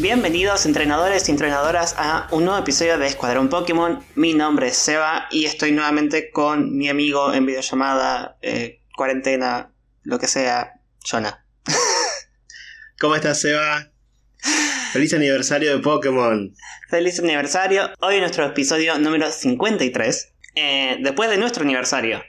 [0.00, 4.00] Bienvenidos entrenadores y entrenadoras a un nuevo episodio de Escuadrón Pokémon.
[4.14, 9.72] Mi nombre es Seba y estoy nuevamente con mi amigo en videollamada, eh, cuarentena,
[10.04, 11.44] lo que sea, Jonah.
[13.00, 13.90] ¿Cómo estás, Seba?
[14.92, 16.54] Feliz aniversario de Pokémon.
[16.88, 17.90] Feliz aniversario.
[17.98, 20.34] Hoy es nuestro episodio número 53.
[20.54, 22.22] eh, después de nuestro aniversario.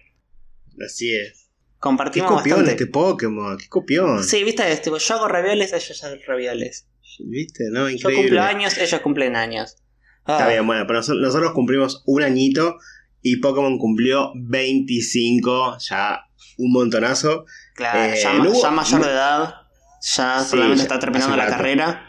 [0.84, 1.34] Así es.
[1.34, 2.84] Qué Compartimos copión bastante.
[2.84, 4.24] este Pokémon, qué copión.
[4.24, 6.89] Sí, viste, este, yo hago ravioles, ellos hacen ravioles.
[7.28, 7.66] ¿Viste?
[7.72, 9.78] No, Yo cumplo años, ellos cumplen años.
[10.26, 12.78] Ah, Está bien, bueno, pero nosotros, cumplimos un añito
[13.22, 16.22] y Pokémon cumplió 25, ya
[16.58, 17.46] un montonazo.
[17.76, 19.54] Claro, Eh, ya, no hubo- ya mayor de edad,
[20.02, 21.58] ya Sí, solamente ya está terminando la rato.
[21.58, 22.06] carrera.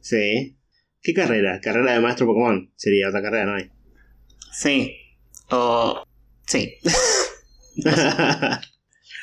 [0.00, 0.56] Sí.
[1.02, 1.60] ¿Qué carrera?
[1.60, 2.72] Carrera de maestro Pokémon.
[2.76, 3.70] Sería otra carrera, ¿no hay?
[4.52, 4.96] Sí.
[5.50, 6.04] O.
[6.46, 6.74] Sí.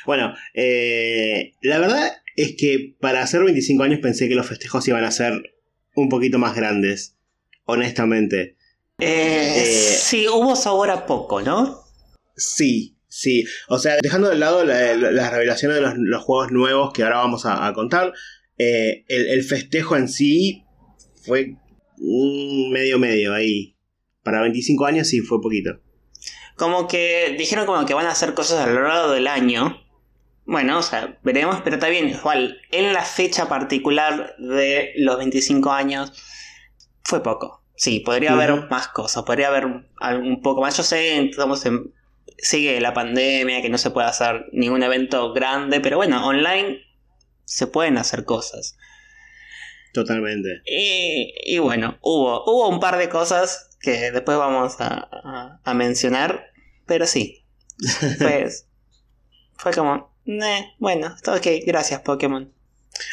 [0.05, 5.03] bueno, eh, la verdad es que para hacer 25 años pensé que los festejos iban
[5.03, 5.41] a ser
[5.95, 7.17] un poquito más grandes.
[7.65, 8.55] Honestamente.
[8.99, 9.65] Eh, Eh,
[9.99, 11.79] sí, hubo sabor a poco, ¿no?
[12.35, 13.45] Sí, sí.
[13.67, 17.03] O sea, dejando de lado la- la- las revelaciones de los, los juegos nuevos que
[17.03, 18.13] ahora vamos a, a contar,
[18.57, 20.63] eh, el, el festejo en sí
[21.23, 21.55] fue
[21.97, 23.75] un medio medio ahí.
[24.23, 25.79] Para 25 años sí fue poquito.
[26.55, 29.77] Como que dijeron como que van a hacer cosas a lo largo del año.
[30.51, 32.09] Bueno, o sea, veremos, pero está bien.
[32.09, 36.11] Igual, en la fecha particular de los 25 años
[37.03, 37.63] fue poco.
[37.75, 39.87] Sí, podría haber más cosas, podría haber un,
[40.23, 40.75] un poco más.
[40.75, 41.93] Yo sé, estamos en,
[42.37, 46.79] sigue la pandemia, que no se puede hacer ningún evento grande, pero bueno, online
[47.45, 48.75] se pueden hacer cosas.
[49.93, 50.61] Totalmente.
[50.65, 55.73] Y, y bueno, hubo, hubo un par de cosas que después vamos a, a- a
[55.73, 56.51] mencionar,
[56.85, 57.45] pero sí,
[58.19, 58.67] pues
[59.57, 62.53] fue como, "Neh, bueno, ok, gracias Pokémon.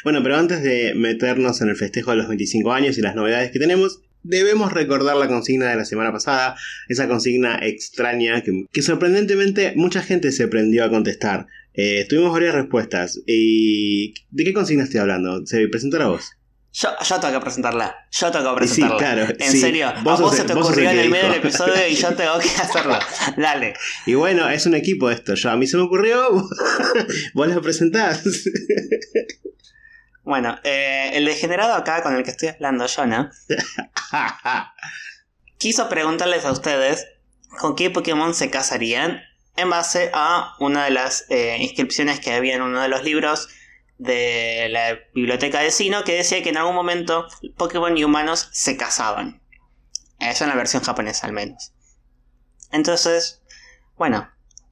[0.04, 3.52] Bueno, pero antes de meternos en el festejo de los 25 años y las novedades
[3.52, 6.56] que tenemos, debemos recordar la consigna de la semana pasada,
[6.88, 11.46] esa consigna extraña que, que sorprendentemente mucha gente se prendió a contestar.
[11.72, 13.18] Eh, tuvimos varias respuestas.
[13.26, 15.46] ¿Y de qué consigna estoy hablando?
[15.46, 16.32] Se presentó la voz.
[16.78, 18.98] Yo, yo tengo que presentarla, yo tengo que Sí, presentarla.
[18.98, 19.34] claro.
[19.38, 19.60] En sí.
[19.60, 22.14] serio, a sos vos se te vos ocurrió en el medio del episodio y yo
[22.16, 22.98] tengo que hacerlo.
[23.38, 23.72] Dale.
[24.04, 25.34] Y bueno, es un equipo esto.
[25.34, 26.28] Yo, a mí se me ocurrió,
[27.34, 28.22] vos la presentás.
[30.22, 33.30] Bueno, eh, el degenerado acá con el que estoy hablando, Jonah,
[35.58, 37.06] quiso preguntarles a ustedes
[37.60, 39.22] con qué Pokémon se casarían
[39.56, 43.48] en base a una de las eh, inscripciones que había en uno de los libros
[43.98, 47.26] de la biblioteca de Sino que decía que en algún momento
[47.56, 49.40] Pokémon y humanos se casaban.
[50.20, 51.72] Eso en la versión japonesa al menos.
[52.72, 53.42] Entonces,
[53.96, 54.28] bueno,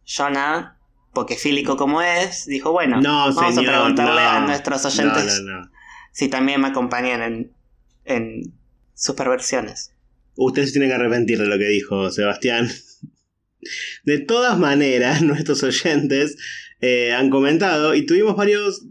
[0.06, 0.78] Jonah,
[1.12, 4.28] pokefílico como es, dijo, bueno, no, vamos señor, a preguntarle no.
[4.28, 5.70] a nuestros oyentes no.
[6.12, 7.52] si también me acompañan en,
[8.04, 8.54] en
[8.94, 9.92] sus perversiones.
[10.36, 12.70] Usted se tiene que arrepentir de lo que dijo Sebastián.
[14.04, 16.36] De todas maneras, nuestros oyentes
[16.80, 18.84] eh, han comentado y tuvimos varios.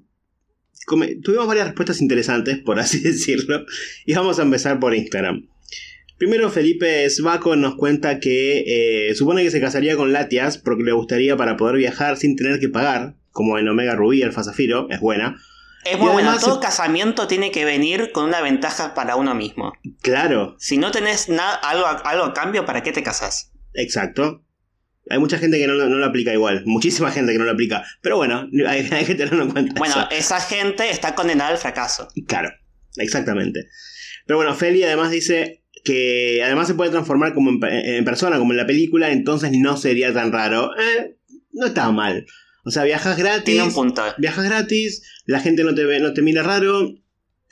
[1.24, 3.66] Tuvimos varias respuestas interesantes, por así decirlo.
[4.06, 5.48] Y vamos a empezar por Instagram.
[6.18, 10.92] Primero, Felipe Svaco nos cuenta que eh, supone que se casaría con Latias porque le
[10.94, 15.00] gustaría para poder viajar sin tener que pagar, como en Omega Rubí, Alfa Zafiro, es
[15.00, 15.36] buena.
[15.84, 19.74] Es muy bueno, todo se- casamiento tiene que venir con una ventaja para uno mismo.
[20.02, 23.52] Claro, Si no tenés algo, a- algo a cambio, ¿para qué te casas?
[23.74, 24.43] Exacto.
[25.10, 26.64] Hay mucha gente que no, no lo aplica igual.
[26.66, 27.84] Muchísima gente que no lo aplica.
[28.02, 29.74] Pero bueno, hay, hay que tenerlo en cuenta.
[29.78, 30.08] Bueno, eso.
[30.12, 32.08] esa gente está condenada al fracaso.
[32.28, 32.52] Claro,
[32.98, 33.68] exactamente.
[34.26, 38.38] Pero bueno, Feli además dice que además se puede transformar como en, pe- en persona,
[38.38, 40.72] como en la película, entonces no sería tan raro.
[40.80, 41.18] Eh,
[41.52, 42.26] no está mal.
[42.64, 43.44] O sea, viajas gratis.
[43.44, 44.02] Tiene un punto.
[44.18, 46.94] Viajas gratis, la gente no te, ve, no te mira raro.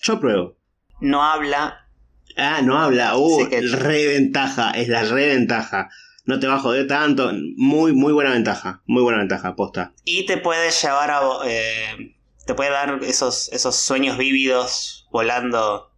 [0.02, 0.58] Yo apruebo.
[1.02, 1.90] No habla.
[2.38, 3.18] Ah, no habla.
[3.18, 5.90] Uh, Sí que- reventaja, es la reventaja.
[6.26, 7.32] No te va a joder tanto.
[7.58, 8.82] Muy, muy buena ventaja.
[8.86, 9.94] Muy buena ventaja, posta.
[10.06, 11.22] Y te puede llevar a.
[11.46, 12.16] eh,
[12.46, 15.92] te puede dar esos, esos sueños vívidos volando.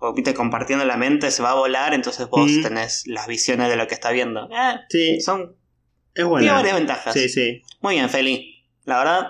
[0.00, 2.62] O viste, compartiendo la mente, se va a volar, entonces vos Mm.
[2.62, 4.48] tenés las visiones de lo que está viendo.
[4.50, 5.42] Eh, Sí, son.
[5.42, 6.52] es Tiene buena.
[6.54, 7.14] varias ventajas.
[7.14, 7.62] Sí, sí.
[7.80, 8.64] Muy bien, Feli.
[8.84, 9.28] La verdad,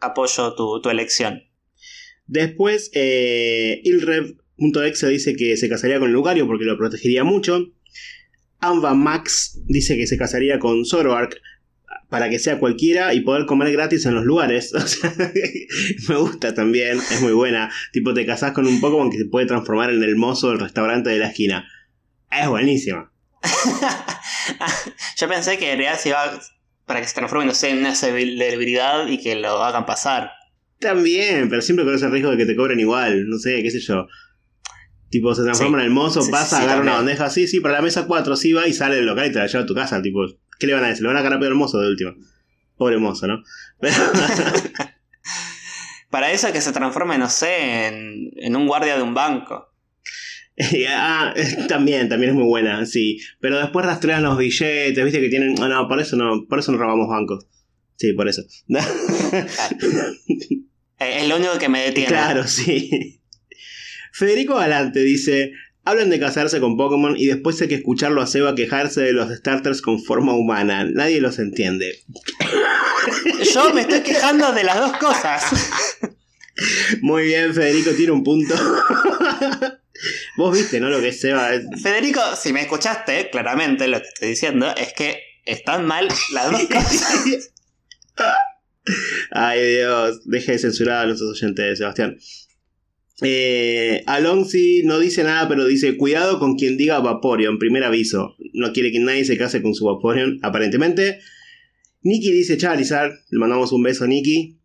[0.00, 1.42] apoyo tu, tu elección.
[2.26, 7.66] Después, eh, Ilrev.exe dice que se casaría con Lucario porque lo protegería mucho.
[8.60, 11.40] Amba Max dice que se casaría con Zoroark
[12.08, 14.72] para que sea cualquiera y poder comer gratis en los lugares.
[14.78, 15.12] O sea,
[16.08, 17.70] me gusta también, es muy buena.
[17.92, 21.10] Tipo, te casás con un Pokémon que se puede transformar en el mozo del restaurante
[21.10, 21.68] de la esquina.
[22.30, 23.12] Es buenísima.
[25.16, 26.40] Yo pensé que en realidad se iba
[26.86, 30.32] para que se transforme, no sé, en una celebridad y que lo hagan pasar.
[30.80, 33.28] También, pero siempre con ese riesgo de que te cobren igual.
[33.28, 34.06] No sé, qué sé yo.
[35.10, 35.82] Tipo, se transforma Sí.
[35.82, 38.36] en el mozo, Sí, pasa, sí, agarra una bandeja, sí, sí, para la mesa 4,
[38.36, 40.02] sí va y sale del local y te la lleva a tu casa.
[40.02, 40.20] Tipo,
[40.58, 41.02] ¿qué le van a decir?
[41.02, 42.14] Le van a agarrar peor al mozo de último.
[42.76, 43.42] Pobre mozo, ¿no?
[43.80, 43.94] Pero-
[46.10, 49.66] Para eso que se transforme, no sé, en, en un guardia de un banco.
[50.88, 51.34] ah,
[51.68, 53.18] también, también es muy buena, sí.
[53.40, 55.54] Pero después rastrean los billetes, viste que tienen.
[55.54, 57.46] No, no, por eso no, por eso no robamos bancos.
[57.96, 58.42] Sí, por eso.
[61.00, 62.08] Eh, Es lo único que me detiene.
[62.08, 63.17] claro, sí.
[64.12, 65.52] Federico Galante dice.
[65.84, 69.34] Hablan de casarse con Pokémon y después hay que escucharlo a Seba quejarse de los
[69.34, 70.84] starters con forma humana.
[70.84, 72.00] Nadie los entiende.
[73.54, 75.44] Yo me estoy quejando de las dos cosas.
[77.00, 78.54] Muy bien, Federico tiene un punto.
[80.36, 80.88] Vos viste, ¿no?
[80.90, 81.50] Lo que es Seba.
[81.82, 86.62] Federico, si me escuchaste, claramente lo que estoy diciendo es que están mal las dos
[86.64, 87.50] cosas.
[89.30, 92.18] Ay Dios, deje de censurar a nuestros oyentes, Sebastián.
[93.22, 94.04] Eh,
[94.84, 98.36] no dice nada, pero dice: Cuidado con quien diga Vaporeon, primer aviso.
[98.52, 101.20] No quiere que nadie se case con su Vaporeon, aparentemente.
[102.02, 104.58] Nikki dice Charizard, le mandamos un beso a Nikki.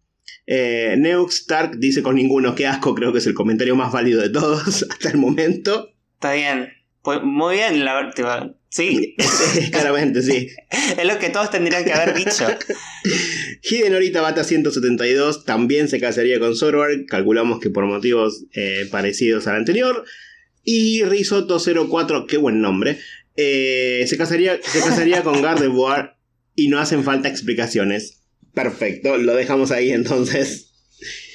[0.45, 4.21] Eh, Neux Stark dice con ninguno, qué asco, creo que es el comentario más válido
[4.21, 5.89] de todos hasta el momento.
[6.15, 6.69] Está bien.
[7.01, 7.95] Pues muy bien, la
[8.73, 9.15] Sí,
[9.71, 10.49] Claramente, sí.
[10.97, 12.47] es lo que todos tendrían que haber dicho.
[13.61, 19.57] Hidenori Tabata 172 también se casaría con Zoroark, calculamos que por motivos eh, parecidos al
[19.57, 20.05] anterior.
[20.63, 22.97] Y Risotto 04, qué buen nombre,
[23.35, 26.15] eh, se, casaría, se casaría con Gardevoir
[26.55, 28.23] y no hacen falta explicaciones.
[28.55, 30.71] Perfecto, lo dejamos ahí entonces.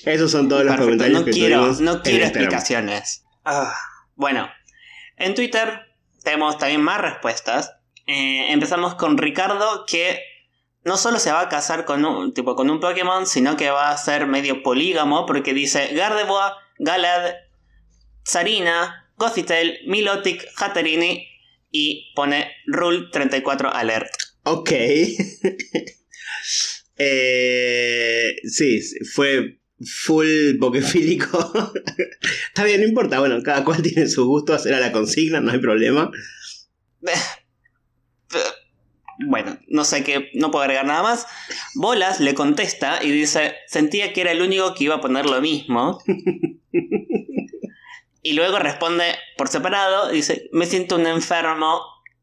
[0.05, 3.23] Esos son todos los Perfecto, comentarios no que quiero, no quiero explicaciones.
[3.45, 3.75] Ah,
[4.17, 4.49] bueno,
[5.17, 5.88] en Twitter
[6.29, 7.73] tenemos también más respuestas.
[8.07, 10.21] Eh, empezamos con Ricardo que
[10.85, 13.91] no solo se va a casar con un, tipo, con un Pokémon, sino que va
[13.91, 17.33] a ser medio polígamo porque dice Gardevoir, Galad,
[18.25, 21.27] Sarina, Gothitelle, Milotic, Hatterini
[21.71, 24.11] y pone Rule 34 Alert.
[24.45, 24.71] Ok.
[27.01, 28.81] Eh, sí,
[29.15, 31.39] fue full pokefílico.
[32.49, 33.21] Está bien, no importa.
[33.21, 34.67] Bueno, cada cual tiene sus gustos.
[34.67, 36.11] Era la consigna, no hay problema.
[39.27, 41.27] Bueno, no sé qué, no puedo agregar nada más.
[41.75, 45.41] Bolas le contesta y dice, sentía que era el único que iba a poner lo
[45.41, 46.01] mismo.
[48.23, 51.81] y luego responde por separado, dice, me siento un enfermo,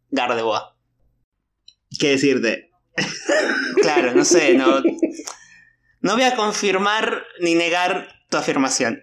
[0.09, 0.61] Gardevoir.
[1.99, 2.71] ¿Qué decirte?
[3.81, 4.81] Claro, no sé, no,
[6.05, 9.01] no voy a confirmar ni negar tu afirmación.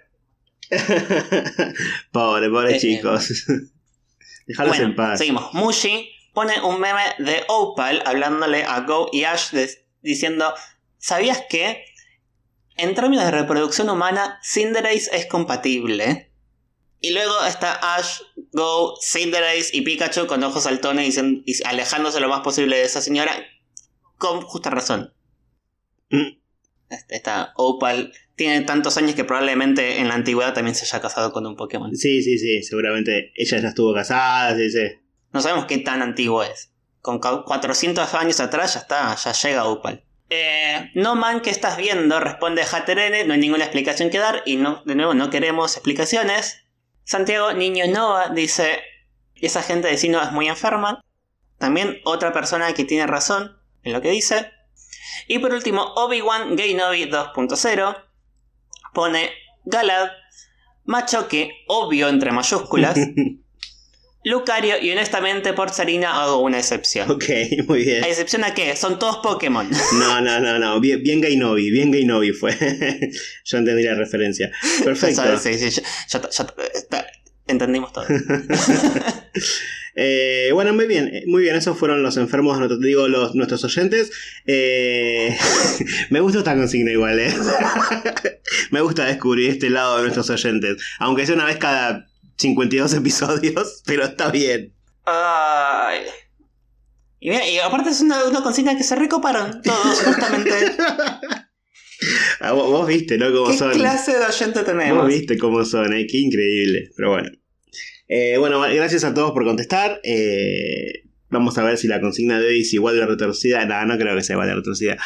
[2.13, 3.29] pobre, pobre Eh, chicos.
[4.47, 5.19] Déjalos Bueno, en paz.
[5.19, 5.53] seguimos.
[5.55, 9.71] Mushi pone un meme de Opal hablándole a Go y Ash de-
[10.03, 10.53] diciendo:
[10.99, 11.85] ¿Sabías que
[12.77, 16.31] en términos de reproducción humana, Cinderace es compatible?
[17.01, 18.21] Y luego está Ash,
[18.53, 23.33] Go, Cinderace y Pikachu con ojos saltones y alejándose lo más posible de esa señora.
[24.19, 25.13] Con justa razón.
[26.11, 26.41] Mm.
[26.93, 31.33] Este- Esta Opal tiene tantos años que probablemente en la antigüedad también se haya casado
[31.33, 31.95] con un Pokémon.
[31.97, 32.63] Sí, sí, sí.
[32.63, 34.57] Seguramente ella ya estuvo casada.
[34.57, 34.89] Sí, sí.
[35.33, 36.71] No sabemos qué tan antiguo es.
[37.01, 40.05] Con ca- 400 años atrás ya está, ya llega Opal.
[40.31, 42.19] Eh, no man, ¿qué estás viendo?
[42.21, 46.65] Responde Hatterene, no hay ninguna explicación que dar y no, de nuevo no queremos explicaciones.
[47.05, 48.81] Santiago Niño Nova dice,
[49.35, 51.05] esa gente de Sino es muy enferma.
[51.59, 54.51] También otra persona que tiene razón en lo que dice.
[55.29, 57.97] Y por último, Obi-Wan Gainobi 2.0
[58.95, 59.31] pone
[59.65, 60.11] Galad,
[60.85, 62.97] Machoque, obvio entre mayúsculas,
[64.25, 67.11] Lucario y honestamente por Sarina hago una excepción.
[67.11, 67.25] ok,
[67.67, 68.05] muy bien.
[68.05, 68.77] ¿A excepción a qué?
[68.77, 69.69] Son todos Pokémon.
[69.99, 70.79] No, no, no, no.
[70.79, 72.53] Bien, bien Gainobi, bien Gainobi fue.
[73.45, 74.53] Yo entendí la referencia.
[74.85, 75.39] Perfecto.
[75.39, 77.07] Sí, sí, está-
[77.47, 78.07] entendimos todo.
[79.95, 84.11] Eh, bueno, muy bien, eh, muy bien, esos fueron los enfermos, digo, los, nuestros oyentes.
[84.47, 85.37] Eh,
[86.11, 87.35] me gusta esta consigna igual, ¿eh?
[88.71, 92.07] me gusta descubrir este lado de nuestros oyentes, aunque sea una vez cada
[92.39, 94.73] 52 episodios, pero está bien.
[95.05, 96.01] Ay.
[97.21, 100.73] Y, mira, y aparte es una, una consigna que se recoparon todos, justamente.
[102.41, 103.33] Ah, vos, vos viste, ¿no?
[103.33, 103.73] Cómo ¿Qué son.
[103.73, 104.99] clase de oyente tenemos?
[104.99, 106.07] Vos viste cómo son, ¿eh?
[106.07, 106.91] Qué increíble.
[106.97, 107.31] Pero bueno.
[108.09, 110.01] Eh, bueno, gracias a todos por contestar.
[110.05, 113.65] Eh, vamos a ver si la consigna de hoy es igual de retorcida.
[113.65, 114.97] No, no creo que sea igual de retorcida.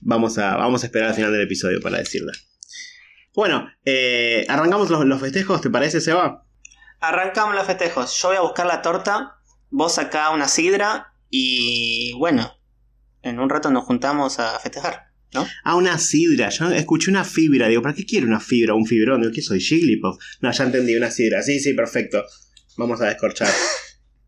[0.00, 2.32] Vamos a, vamos a esperar al final del episodio para decirla.
[3.34, 6.44] Bueno, eh, arrancamos los, los festejos, ¿te parece, Seba?
[7.00, 8.20] Arrancamos los festejos.
[8.20, 9.36] Yo voy a buscar la torta,
[9.70, 12.52] vos acá una sidra y bueno,
[13.22, 15.11] en un rato nos juntamos a festejar.
[15.34, 15.46] ¿No?
[15.64, 16.48] Ah, una sidra.
[16.50, 17.68] Yo escuché una fibra.
[17.68, 18.74] Digo, ¿para qué quiero una fibra?
[18.74, 19.20] ¿Un fibrón?
[19.20, 19.60] Digo, ¿qué soy?
[19.60, 20.16] ¿Jigglypuff?
[20.40, 21.42] No, ya entendí, una sidra.
[21.42, 22.24] Sí, sí, perfecto.
[22.76, 23.50] Vamos a descorchar.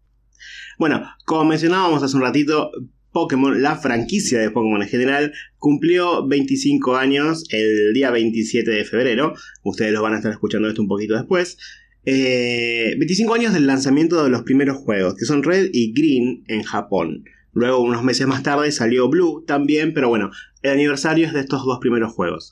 [0.79, 2.71] bueno, como mencionábamos hace un ratito,
[3.13, 9.35] Pokémon, la franquicia de Pokémon en general, cumplió 25 años el día 27 de febrero.
[9.63, 11.57] Ustedes lo van a estar escuchando esto un poquito después.
[12.05, 16.63] 25 eh, años del lanzamiento de los primeros juegos, que son Red y Green en
[16.65, 17.25] Japón.
[17.53, 20.31] Luego, unos meses más tarde, salió Blue también, pero bueno,
[20.64, 22.50] el aniversario es de estos dos primeros juegos.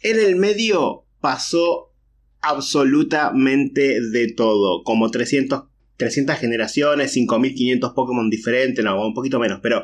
[0.00, 1.92] En el medio pasó
[2.40, 5.64] absolutamente de todo, como 300,
[5.96, 9.82] 300 generaciones, 5500 Pokémon diferentes, no, un poquito menos, pero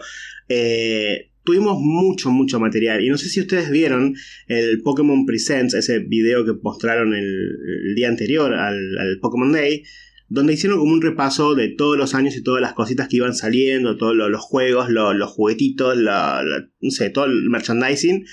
[0.49, 3.05] eh, tuvimos mucho, mucho material.
[3.05, 4.15] Y no sé si ustedes vieron
[4.47, 9.83] el Pokémon Presents, ese video que mostraron el, día anterior al, Pokémon Day,
[10.29, 13.35] donde hicieron como un repaso de todos los años y todas las cositas que iban
[13.35, 18.27] saliendo, todos los juegos, los juguetitos, no sé, todo el merchandising.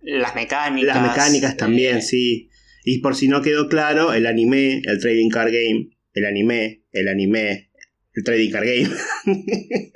[0.00, 0.96] Las mecánicas.
[0.96, 2.48] Las mecánicas también, eh, sí.
[2.84, 7.08] Y por si no quedó claro, el anime, el trading card game, el anime, el
[7.08, 7.70] anime,
[8.16, 8.90] el Trading Card Game,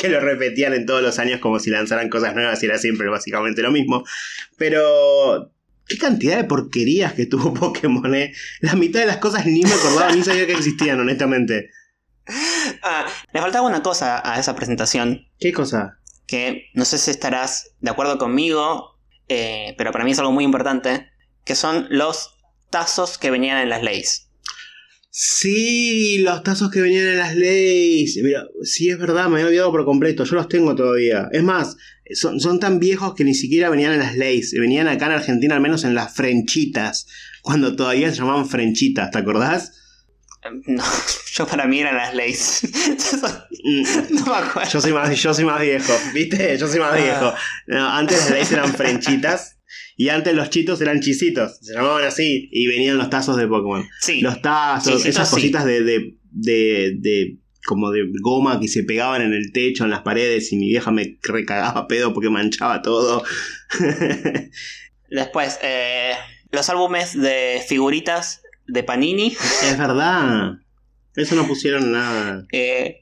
[0.00, 3.08] que lo repetían en todos los años como si lanzaran cosas nuevas y era siempre
[3.08, 4.04] básicamente lo mismo.
[4.58, 5.52] Pero,
[5.90, 8.32] qué cantidad de porquerías que tuvo Pokémon, ¿eh?
[8.60, 11.70] La mitad de las cosas ni me acordaba ni sabía que existían, honestamente.
[12.82, 15.26] Ah, le faltaba una cosa a esa presentación.
[15.38, 15.98] ¿Qué cosa?
[16.26, 20.44] Que no sé si estarás de acuerdo conmigo, eh, pero para mí es algo muy
[20.44, 21.10] importante,
[21.44, 22.36] que son los
[22.70, 24.28] tazos que venían en las leyes.
[25.12, 28.16] Sí, los tazos que venían en las leyes.
[28.22, 30.22] Mira, sí es verdad, me había olvidado por completo.
[30.22, 31.28] Yo los tengo todavía.
[31.32, 31.76] Es más,
[32.14, 34.52] son, son tan viejos que ni siquiera venían en las leyes.
[34.58, 37.06] Venían acá en Argentina, al menos en las frenchitas.
[37.42, 39.72] Cuando todavía se llamaban frenchitas, ¿te acordás?
[40.42, 40.82] Em, no,
[41.34, 42.62] yo para mí eran las leyes.
[43.62, 44.70] No me acuerdo.
[44.70, 46.56] Yo soy más, yo soy más viejo, ¿viste?
[46.56, 46.96] Yo soy más ah.
[46.96, 47.34] viejo.
[47.78, 49.58] antes las leyes eran frenchitas.
[49.96, 53.86] Y antes los chitos eran chisitos, se llamaban así, y venían los tazos de Pokémon.
[54.00, 54.22] Sí.
[54.22, 59.52] Los tazos, esas cositas de, de, de, como de goma que se pegaban en el
[59.52, 63.22] techo, en las paredes, y mi vieja me recagaba pedo porque manchaba todo.
[65.10, 66.12] Después, eh,
[66.50, 69.36] los álbumes de figuritas de Panini.
[69.62, 70.58] Es verdad.
[71.16, 72.46] Eso no pusieron nada.
[72.52, 73.00] Eh,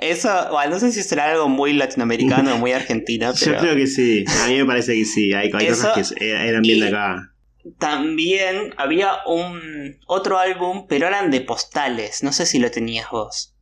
[0.00, 3.32] eso, bueno, no sé si será algo muy latinoamericano o muy argentino.
[3.38, 3.52] Pero...
[3.52, 6.80] Yo creo que sí, a mí me parece que sí, hay, cosas que eran bien
[6.80, 7.32] de acá.
[7.78, 13.55] También había un otro álbum, pero eran de postales, no sé si lo tenías vos.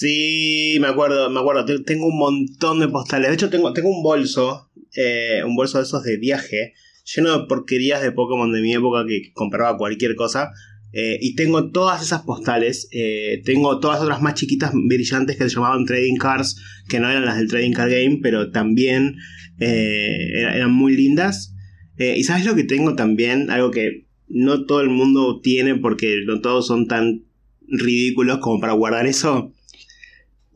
[0.00, 3.30] Sí, me acuerdo, me acuerdo, tengo un montón de postales.
[3.30, 6.74] De hecho, tengo, tengo un bolso, eh, un bolso de esos de viaje,
[7.16, 10.52] lleno de porquerías de Pokémon de mi época que compraba cualquier cosa.
[10.92, 12.88] Eh, y tengo todas esas postales.
[12.92, 17.24] Eh, tengo todas otras más chiquitas, brillantes, que se llamaban Trading Cards, que no eran
[17.24, 19.16] las del Trading Card Game, pero también
[19.58, 21.56] eran muy lindas.
[21.98, 26.40] y sabes lo que tengo también, algo que no todo el mundo tiene porque no
[26.40, 27.24] todos son tan
[27.66, 29.52] ridículos como para guardar eso.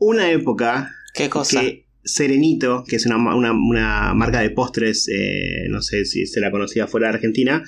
[0.05, 1.61] Una época ¿Qué cosa?
[1.61, 5.07] que Serenito, que es una, una marca de postres,
[5.69, 7.63] no sé si se la conocía fuera de Argentina,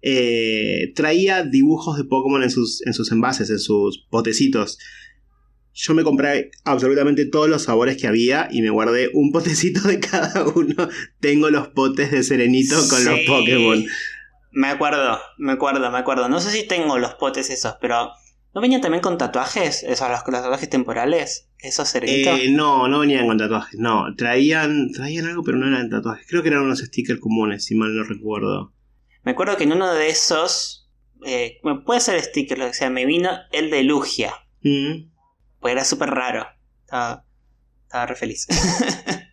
[0.00, 4.78] eh, traía dibujos de Pokémon en sus, en sus envases, en sus potecitos.
[5.72, 10.00] Yo me compré absolutamente todos los sabores que había y me guardé un potecito de
[10.00, 10.88] cada uno.
[11.20, 13.84] Tengo los potes de Serenito con los Pokémon.
[14.50, 16.28] Me acuerdo, me acuerdo, me acuerdo.
[16.28, 18.10] No sé si tengo los potes esos, pero
[18.58, 19.84] ¿no venían también con tatuajes?
[19.84, 22.40] Esos, los, tatuajes temporales, esos serenitos.
[22.40, 24.16] Eh, no, no venían con tatuajes, no.
[24.16, 26.26] Traían, traían algo, pero no eran tatuajes.
[26.28, 28.72] Creo que eran unos stickers comunes, si mal no recuerdo.
[29.22, 30.90] Me acuerdo que en uno de esos,
[31.24, 34.34] eh, puede ser sticker, lo que sea, me vino el de Lugia.
[34.62, 35.08] Mm.
[35.60, 36.44] Pues era súper raro.
[36.80, 37.24] Estaba,
[37.84, 38.48] estaba re feliz.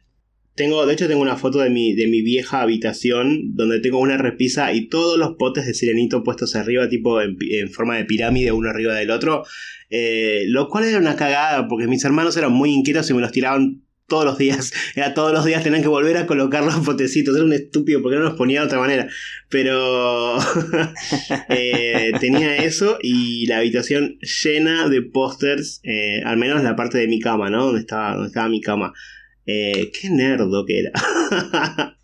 [0.55, 4.17] Tengo, de hecho, tengo una foto de mi, de mi vieja habitación donde tengo una
[4.17, 7.37] repisa y todos los potes de sirenito puestos arriba, tipo en,
[7.71, 9.43] forma de pirámide, uno arriba del otro.
[9.89, 13.33] Eh, lo cual era una cagada porque mis hermanos eran muy inquietos y me los
[13.33, 14.71] tiraban todos los días.
[14.95, 17.35] Era todos los días tenían que volver a colocar los potecitos.
[17.35, 19.07] Era un estúpido porque no los ponía de otra manera.
[19.49, 20.37] Pero
[21.49, 25.81] eh, tenía eso y la habitación llena de pósters.
[25.83, 27.65] Eh, al menos la parte de mi cama, ¿no?
[27.65, 28.93] Donde estaba, donde estaba mi cama.
[29.45, 30.91] Eh, qué nerdo que era.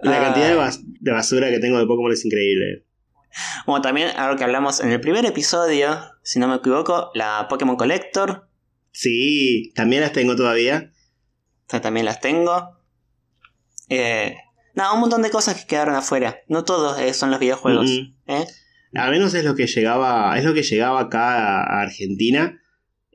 [0.00, 2.86] la cantidad de, basura que tengo de Pokémon es increíble.
[3.66, 7.76] Bueno, también algo que hablamos en el primer episodio, si no me equivoco, la Pokémon
[7.76, 8.48] Collector,
[8.92, 10.92] Sí, también las tengo todavía.
[11.66, 12.78] también las tengo.
[13.88, 14.36] Eh,
[14.74, 16.42] nada, un montón de cosas que quedaron afuera.
[16.48, 17.90] No todos eh, son los videojuegos.
[18.26, 18.46] ¿eh?
[18.94, 22.61] Al menos es lo que llegaba, es lo que llegaba acá a Argentina.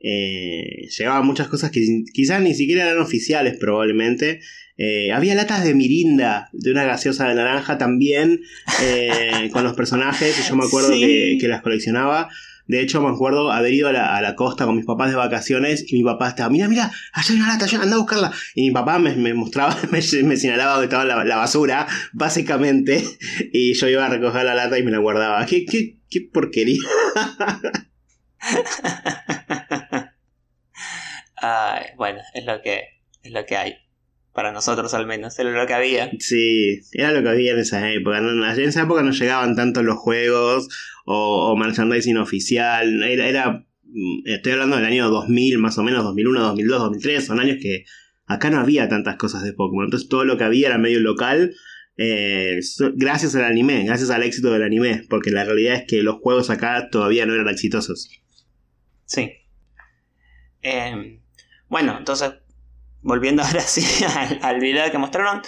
[0.00, 4.40] Eh, llegaban muchas cosas que quizás ni siquiera eran oficiales probablemente.
[4.76, 8.40] Eh, había latas de mirinda, de una gaseosa de naranja también,
[8.82, 12.28] eh, con los personajes, y yo me acuerdo que, que, las coleccionaba.
[12.68, 15.96] De hecho, me acuerdo haber ido a la, costa con mis papás de vacaciones y
[15.96, 18.30] mi papá estaba, mira, mira, allá hay una lata, anda a buscarla.
[18.54, 23.02] Y mi papá me, mostraba, me, señalaba donde estaba la, basura, básicamente,
[23.52, 25.44] y yo iba a recoger la lata y me la guardaba.
[25.46, 26.82] ¿Qué, qué, qué porquería?
[31.96, 33.74] bueno, es lo que es lo que hay.
[34.32, 36.10] Para nosotros al menos, era lo que había.
[36.20, 38.18] Sí, era lo que había en esa época.
[38.18, 40.68] en esa época no llegaban tanto los juegos
[41.04, 43.02] o, merchandising oficial.
[43.02, 47.26] Era, era, mm, estoy hablando del año 2000, más o menos, 2001, 2002, 2003.
[47.26, 47.84] Son años que
[48.26, 49.86] acá no había tantas cosas de Pokémon.
[49.86, 51.54] Entonces todo lo que había era medio local.
[51.96, 52.60] Eh,
[52.94, 55.04] gracias al anime, gracias al éxito del anime.
[55.10, 58.08] Porque la realidad es que los juegos acá todavía no eran exitosos.
[59.04, 59.32] Sí.
[60.62, 61.17] Eh,
[61.68, 62.32] bueno, entonces,
[63.02, 64.04] volviendo ahora sí
[64.42, 65.42] al, video que mostraron,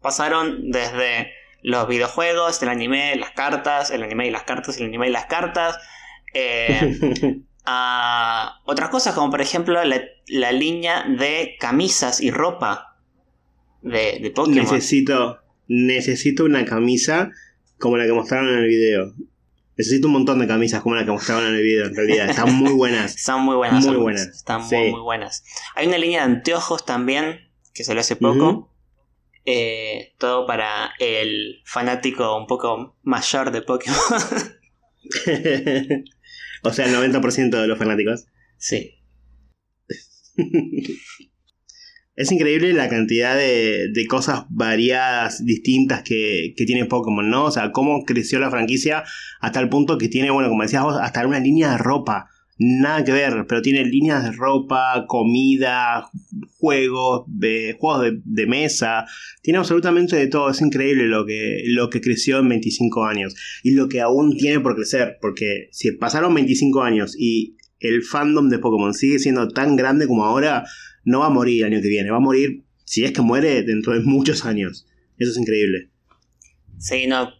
[0.00, 5.08] pasaron desde los videojuegos, el anime, las cartas, el anime y las cartas, el anime
[5.08, 5.78] y las cartas,
[6.34, 12.96] eh, a otras cosas como por ejemplo la, línea de camisas y ropa
[13.82, 14.58] de, de Pokémon.
[14.58, 17.30] Necesito, necesito una camisa
[17.78, 19.14] como la que mostraron en el video.
[19.76, 22.30] Necesito un montón de camisas como la que mostraban en el video, en realidad.
[22.30, 23.14] Están muy buenas.
[23.16, 23.86] Están muy buenas.
[23.86, 24.28] Muy buenas.
[24.28, 25.44] Están muy, muy buenas.
[25.74, 28.72] Hay una línea de anteojos también, que salió hace poco.
[29.44, 33.98] Eh, todo para el fanático un poco mayor de Pokémon.
[36.62, 38.26] o sea, el 90% de los fanáticos.
[38.56, 38.94] Sí.
[42.16, 47.44] Es increíble la cantidad de, cosas variadas, distintas que, tiene Pokémon, ¿no?
[47.44, 49.04] O sea, cómo creció la franquicia
[49.40, 52.30] hasta el punto que tiene, bueno, como decías vos, hasta una línea de ropa.
[52.58, 56.08] Nada que ver, pero tiene líneas de ropa, comida,
[56.56, 59.04] juegos, de, juegos de, mesa.
[59.42, 60.48] Tiene absolutamente de todo.
[60.48, 63.34] Es increíble lo que, lo que creció en 25 años.
[63.62, 65.18] Y lo que aún tiene por crecer.
[65.20, 70.24] Porque si pasaron 25 años y el fandom de Pokémon sigue siendo tan grande como
[70.24, 70.64] ahora,
[71.06, 73.62] no va a morir el año que viene, va a morir, si es que muere,
[73.62, 74.86] dentro de muchos años.
[75.16, 75.90] Eso es increíble.
[76.78, 77.32] Sí, no.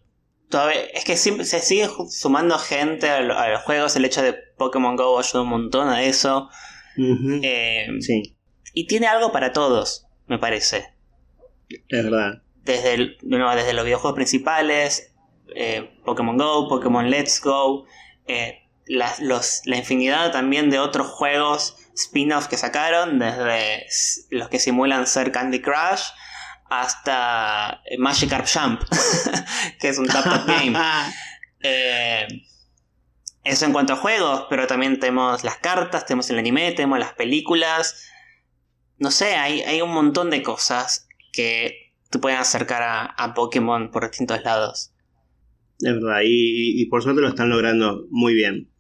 [0.49, 3.97] Todavía, es que siempre se sigue sumando gente a, los juegos.
[3.97, 6.49] El hecho de Pokémon Go ayuda un montón a eso.
[6.97, 8.37] Eh, sí.
[8.73, 10.95] Y tiene algo para todos, me parece.
[11.69, 12.43] Es verdad.
[12.63, 15.13] Desde, desde los videojuegos principales,
[15.57, 17.85] eh, Pokémon Go, Pokémon Let's Go,
[18.29, 23.87] eh, la, la infinidad también de otros juegos spin-off que sacaron, desde
[24.31, 26.03] los que simulan ser Candy Crush
[26.69, 28.83] hasta Magikarp Jump,
[29.81, 30.79] que es un tap game.
[31.61, 32.27] Eh,
[33.45, 37.15] eso en cuanto a juegos, pero también tenemos las cartas, tenemos el anime, tenemos las
[37.15, 38.09] películas.
[38.99, 42.83] No sé, hay, hay un montón de cosas que te pueden acercar
[43.17, 44.93] a, Pokémon por distintos lados.
[45.79, 48.71] Es verdad, y, y, por suerte lo están logrando muy bien.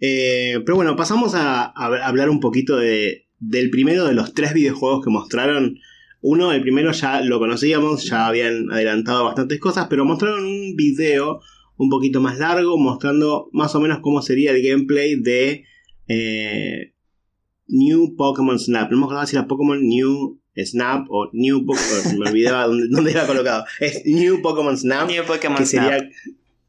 [0.00, 5.04] Eh, pero bueno, pasamos a, hablar un poquito de, del primero de los tres videojuegos
[5.04, 5.78] que mostraron.
[6.20, 11.40] Uno, el primero ya lo conocíamos, ya habían adelantado bastantes cosas, pero mostraron un video
[11.76, 15.64] un poquito más largo mostrando más o menos cómo sería el gameplay de
[16.08, 16.94] eh,
[17.68, 18.90] New Pokémon Snap.
[18.90, 22.18] No me acuerdo si era Pokémon New Snap o New Pokémon.
[22.18, 23.64] me olvidaba dónde, dónde, era colocado.
[23.80, 25.08] Es New Pokémon Snap.
[25.08, 26.08] New Pokémon que sería,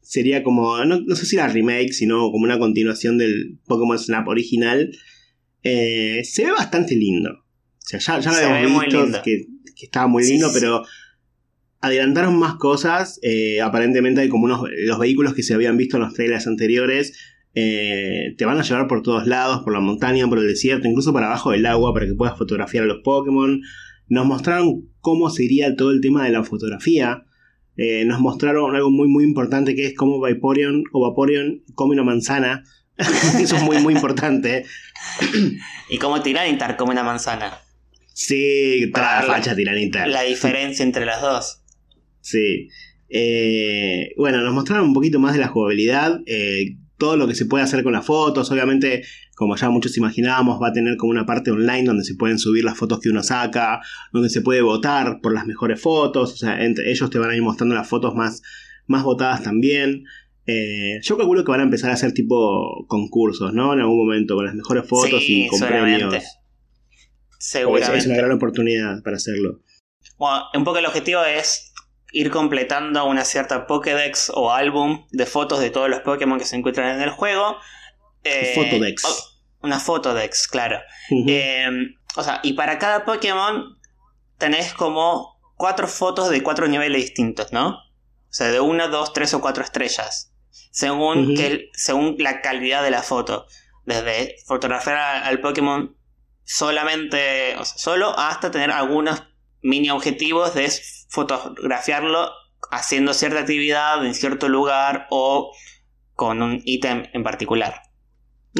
[0.08, 4.90] sería como, no, sé si la remake, sino como una continuación del Pokémon Snap original.
[5.62, 7.30] Eh, se ve bastante lindo.
[7.30, 9.44] O sea, ya, ya lo habíamos visto que,
[9.82, 10.82] estaba muy lindo, pero
[11.82, 13.20] adelantaron más cosas.
[13.22, 17.12] Eh, aparentemente hay como unos los vehículos que se habían visto en los trailers anteriores.
[17.54, 21.12] Eh, te van a llevar por todos lados, por la montaña, por el desierto, incluso
[21.12, 23.60] para abajo del agua para que puedas fotografiar a los Pokémon.
[24.08, 27.24] Nos mostraron cómo sería todo el tema de la fotografía.
[27.78, 32.02] Eh, nos mostraron algo muy muy importante que es cómo Vaporeon o Vaporeon come una
[32.02, 32.64] manzana.
[32.98, 34.64] Eso es muy muy importante.
[35.88, 37.56] y cómo Tiranitar come una manzana.
[38.12, 40.08] Sí, toda la facha Tiranitar.
[40.08, 41.62] La diferencia entre las dos.
[42.20, 42.68] Sí.
[43.08, 46.20] Eh, bueno, nos mostraron un poquito más de la jugabilidad.
[46.26, 48.50] Eh, todo lo que se puede hacer con las fotos.
[48.50, 52.38] Obviamente, como ya muchos imaginábamos, va a tener como una parte online donde se pueden
[52.38, 53.80] subir las fotos que uno saca,
[54.12, 56.32] donde se puede votar por las mejores fotos.
[56.32, 58.42] O sea, entre ellos te van a ir mostrando las fotos más,
[58.86, 60.04] más votadas también.
[60.46, 63.72] Eh, yo calculo que van a empezar a hacer tipo concursos, ¿no?
[63.74, 66.14] En algún momento, con las mejores fotos y con premios.
[67.38, 67.98] Seguramente.
[67.98, 69.60] Es una gran oportunidad para hacerlo.
[70.16, 71.67] Bueno, un poco el objetivo es
[72.12, 76.56] ir completando una cierta Pokédex o álbum de fotos de todos los Pokémon que se
[76.56, 77.58] encuentran en el juego.
[78.24, 79.40] Eh, Fotodex.
[79.62, 80.80] una fotodex, claro.
[81.10, 81.68] Eh,
[82.16, 83.78] o sea, y para cada Pokémon
[84.38, 87.68] tenés como cuatro fotos de cuatro niveles distintos, ¿no?
[87.68, 90.32] O sea, de una, dos, tres o cuatro estrellas.
[90.70, 93.46] Según, que según la calidad de la foto.
[93.84, 95.96] Desde fotografiar al Pokémon
[96.44, 99.22] solamente, o sea, solo hasta tener algunos
[99.68, 100.70] mini objetivos de
[101.08, 102.30] fotografiarlo
[102.70, 105.52] haciendo cierta actividad en cierto lugar o
[106.14, 107.82] con un ítem en particular.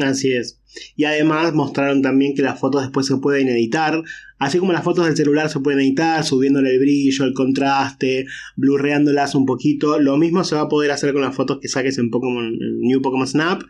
[0.01, 0.61] Así es.
[0.95, 4.01] Y además mostraron también que las fotos después se pueden editar.
[4.37, 9.35] Así como las fotos del celular se pueden editar, subiéndole el brillo, el contraste, blurreándolas
[9.35, 9.99] un poquito.
[9.99, 12.79] Lo mismo se va a poder hacer con las fotos que saques en Pokémon en
[12.81, 13.63] New Pokémon Snap.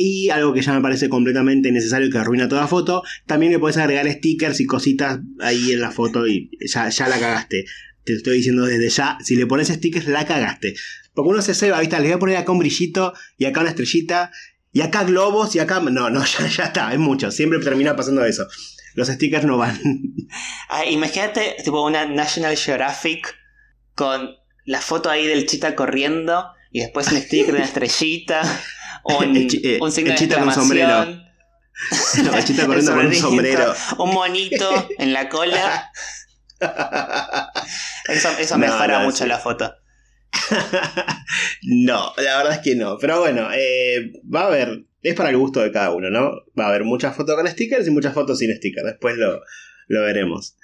[0.00, 3.02] Y algo que ya me parece completamente necesario y que arruina toda foto.
[3.26, 7.18] También le puedes agregar stickers y cositas ahí en la foto y ya, ya la
[7.18, 7.64] cagaste.
[8.04, 10.76] Te estoy diciendo desde ya, si le pones stickers la cagaste.
[11.14, 11.96] Porque uno se ceba, ¿viste?
[11.96, 14.30] Le voy a poner acá un brillito y acá una estrellita
[14.72, 15.80] y acá globos y acá...
[15.80, 17.32] No, no, ya, ya está, es mucho.
[17.32, 18.46] Siempre termina pasando eso.
[18.94, 19.80] Los stickers no van.
[20.68, 23.34] Ah, imagínate, tipo, una National Geographic
[23.94, 28.42] con la foto ahí del chita corriendo y después un sticker de una estrellita.
[29.08, 30.38] Un, eh, un signo de con.
[30.48, 30.56] La
[32.66, 33.74] corriendo con un sombrero.
[33.98, 35.90] Un monito en la cola.
[38.08, 39.28] Eso, eso No, mejora no, mucho sí.
[39.28, 39.72] la foto.
[41.62, 42.98] no, la verdad es que no.
[42.98, 44.84] Pero bueno, eh, va a haber.
[45.02, 46.32] Es para el gusto de cada uno, ¿no?
[46.58, 48.86] Va a haber muchas fotos con stickers y muchas fotos sin stickers.
[48.86, 49.40] Después lo,
[49.86, 50.56] lo veremos.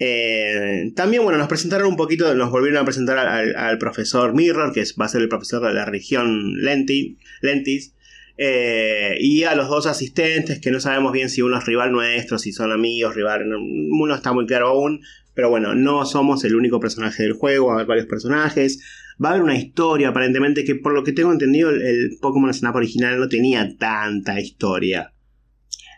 [0.00, 4.84] Eh, también, bueno, nos presentaron un poquito, nos volvieron a presentar al, profesor Mirror, que
[5.00, 7.94] va a ser el profesor de la región Lenti, Lentis,
[8.36, 12.38] eh, y a los dos asistentes, que no sabemos bien si uno es rival nuestro,
[12.38, 15.00] si son amigos, rival, no, uno está muy claro aún,
[15.34, 18.80] pero bueno, no somos el único personaje del juego, va a haber varios personajes,
[19.22, 22.54] va a haber una historia, aparentemente, que por lo que tengo entendido, el, el Pokémon
[22.54, 25.12] Snap original no tenía tanta historia.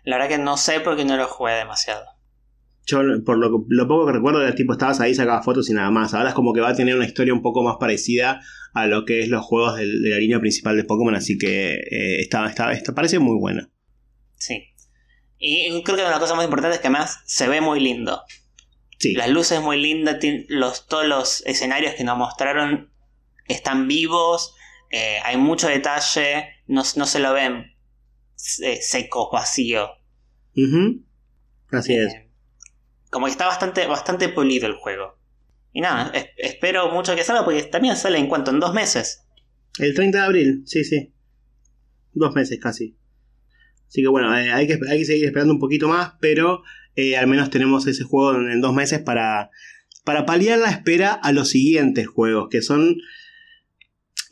[0.05, 2.20] La verdad que no sé porque no lo jugué demasiado.
[2.87, 5.91] Yo, por lo, lo poco que recuerdo, era tipo, estabas ahí, sacabas fotos y nada
[5.91, 6.15] más.
[6.15, 8.41] Ahora es como que va a tener una historia un poco más parecida
[8.73, 12.21] a lo que es los juegos de, la línea principal de Pokémon, así que eh,
[12.21, 13.71] está, está, está- parece muy buena.
[14.37, 14.65] Sí.
[15.39, 18.23] Y creo que una cosa más importante es que además se ve muy lindo.
[18.99, 22.93] Sí, Las luces muy lindas, los, todos los escenarios que nos mostraron
[23.49, 24.55] están vivos,
[24.91, 27.75] eh, hay mucho detalle, no, no se lo ven
[28.63, 29.89] eh, seco, vacío.
[30.57, 31.03] Ujú.
[31.71, 32.13] así es.
[33.11, 35.19] Como que está bastante, bastante pulido el juego.
[35.73, 39.23] Y nada, es- espero mucho que salga porque también sale en cuanto, en dos meses.
[39.79, 41.13] El 30 de abril, sí, sí.
[42.13, 42.97] Dos meses casi.
[43.89, 46.63] Así que bueno, eh, hay, que, hay que seguir esperando un poquito más, pero
[46.97, 49.51] eh, al menos tenemos ese juego en, en dos meses para,
[50.05, 52.97] para paliar la espera a los siguientes juegos, que son...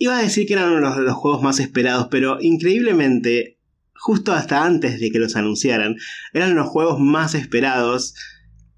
[0.00, 3.58] Iba a decir que eran los, los juegos más esperados, pero increíblemente,
[3.94, 5.96] justo hasta antes de que los anunciaran,
[6.32, 8.14] eran los juegos más esperados.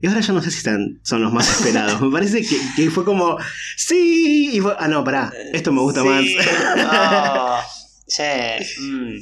[0.02, 2.00] Y ahora ya no sé si están, son los más esperados.
[2.00, 3.36] Me parece que, que fue como,
[3.76, 6.08] sí, y fue- ah, no, pará, esto me gusta Sí.
[6.08, 6.24] más.
[6.92, 7.60] Oh,
[8.06, 9.14] che, mm.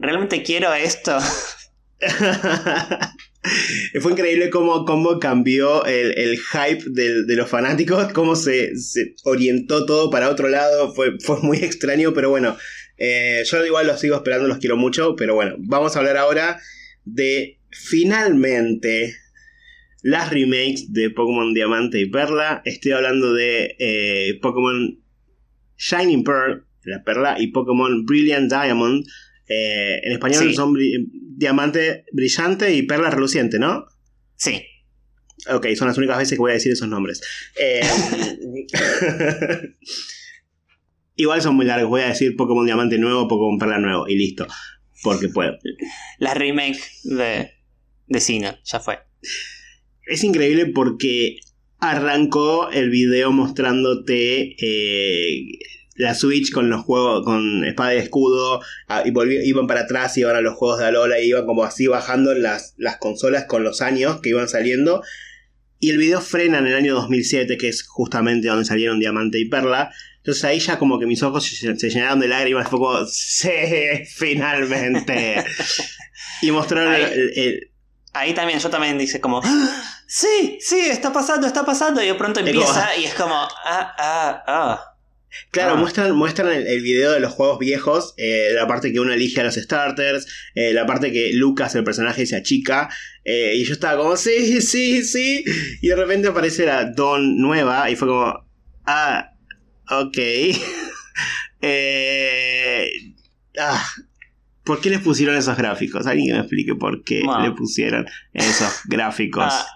[0.00, 1.16] Realmente quiero esto.
[4.00, 9.14] Fue increíble cómo, cómo cambió el, el hype del- de los fanáticos, cómo se, se
[9.24, 10.92] orientó todo para otro lado.
[10.94, 12.56] Fue, fue muy extraño, pero bueno.
[12.98, 15.14] eh, yo igual los sigo esperando, los quiero mucho.
[15.16, 16.58] Pero bueno, vamos a hablar ahora
[17.04, 19.14] de finalmente
[20.04, 22.60] las remakes de Pokémon Diamante y Perla.
[22.66, 25.02] Estoy hablando de eh, Pokémon
[25.78, 29.06] Shining Pearl, la perla, y Pokémon Brilliant Diamond.
[29.48, 30.54] Eh, en español Sí.
[30.54, 33.86] son bri- diamante brillante y perla reluciente, ¿no?
[34.36, 34.62] Sí.
[35.50, 37.22] Ok, son las únicas veces que voy a decir esos nombres.
[37.58, 37.80] Eh,
[41.16, 44.46] Igual son muy largos, voy a decir Pokémon Diamante nuevo, Pokémon Perla nuevo y listo.
[45.02, 45.56] Porque puedo.
[46.18, 47.50] La remake de,
[48.06, 48.98] de ya fue.
[50.06, 51.38] Es increíble porque
[51.78, 55.44] arrancó el video mostrándote eh,
[55.96, 60.16] la Switch con los juegos, con espada y escudo, ah, y volví- iban para atrás,
[60.18, 63.62] iban a los juegos de Alola, y iban como así bajando las, las consolas con
[63.64, 65.02] los años que iban saliendo.
[65.78, 69.48] Y el video frena en el año 2007, que es justamente donde salieron Diamante y
[69.48, 69.92] Perla.
[70.18, 73.50] Entonces ahí ya como que mis ojos se, se llenaron de lágrimas, fue como, sí,
[74.16, 75.44] finalmente.
[76.42, 77.70] y mostraron Ahí- el- el,
[78.16, 82.02] Ahí también, yo también dice como, "Ah, sí, sí, está pasando, está pasando.
[82.02, 84.84] Y de pronto empieza como- y es como, ah, ah, ah.
[85.50, 85.76] Claro, Ah.
[85.76, 89.40] muestran, muestran el, el video de los juegos viejos, eh, la parte que uno elige
[89.40, 92.88] a los starters, eh, la parte que Lucas, el personaje, se achica,
[93.24, 95.44] eh, y yo estaba como, sí, sí, sí,
[95.82, 98.46] y de repente aparece la Dawn nueva, y fue como,
[98.86, 99.30] ah,
[99.90, 100.18] ok.
[101.66, 102.90] Eh,
[103.58, 103.82] ah,
[104.64, 106.06] ¿Por qué les pusieron esos gráficos?
[106.06, 107.42] Alguien que me explique por qué Bueno.
[107.42, 109.44] le pusieron esos gráficos.
[109.48, 109.66] Ah,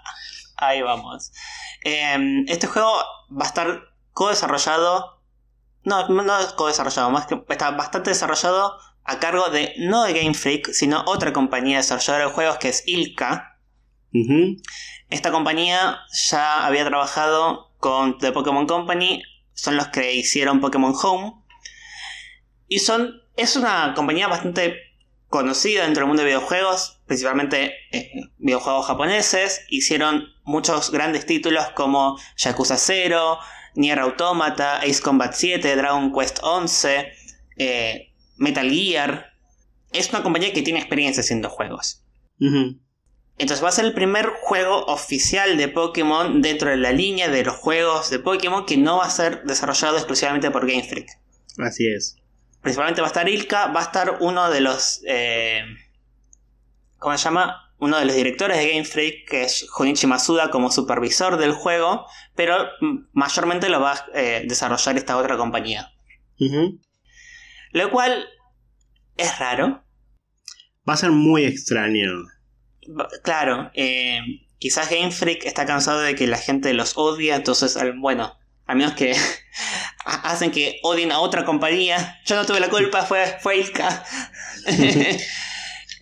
[0.59, 1.33] ahí vamos.
[1.85, 2.92] Eh, este juego
[3.31, 5.23] va a estar co-desarrollado.
[5.85, 10.35] No, no es co-desarrollado, más que está bastante desarrollado a cargo de no de Game
[10.35, 13.59] Freak, sino otra compañía desarrolladora de juegos que es Ilka.
[15.09, 19.23] Esta compañía ya había trabajado con The Pokémon Company,
[19.55, 21.35] son los que hicieron Pokémon Home.
[22.66, 23.23] Y son.
[23.37, 24.77] Es una compañía bastante
[25.29, 29.62] conocida dentro del mundo de videojuegos, principalmente eh, videojuegos japoneses.
[29.69, 33.38] Hicieron muchos grandes títulos como Yakuza 0,
[33.75, 37.12] Nier Automata, Ace Combat 7, Dragon Quest 11,
[37.57, 39.33] eh, Metal Gear.
[39.93, 42.05] Es una compañía que tiene experiencia haciendo juegos.
[43.38, 47.45] Entonces va a ser el primer juego oficial de Pokémon dentro de la línea de
[47.45, 51.09] los juegos de Pokémon que no va a ser desarrollado exclusivamente por Game Freak.
[51.59, 52.17] Así es.
[52.61, 55.03] Principalmente va a estar Ilka, va a estar uno de los...
[55.07, 55.62] eh,
[56.99, 57.73] ¿Cómo se llama?
[57.79, 62.07] Uno de los directores de Game Freak, que es Junichi Masuda, como supervisor del juego,
[62.35, 62.68] pero
[63.12, 65.92] mayormente lo va a eh, desarrollar esta otra compañía.
[67.73, 68.29] Lo cual
[69.16, 69.85] es raro,
[70.88, 72.25] Va a ser muy extraño.
[73.23, 74.21] Claro, eh,
[74.59, 78.38] quizás Game Freak está cansado de que la gente los odia, entonces, bueno,
[78.68, 79.12] a menos que
[80.04, 82.18] ha- hacen que odien a otra compañía.
[82.26, 84.04] Yo no tuve la culpa, fue, fue Ilka.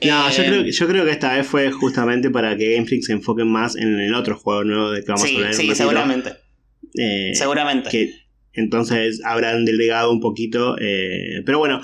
[0.03, 3.13] No, yo creo, yo creo que esta vez fue justamente para que Game Freak se
[3.13, 5.67] enfoque más en el otro juego nuevo de que vamos a Sí, hablar en un
[5.67, 6.33] sí, seguramente.
[6.99, 7.89] Eh, seguramente.
[7.91, 8.13] que
[8.53, 10.77] entonces habrán delegado un poquito.
[10.79, 11.81] eh, pero bueno,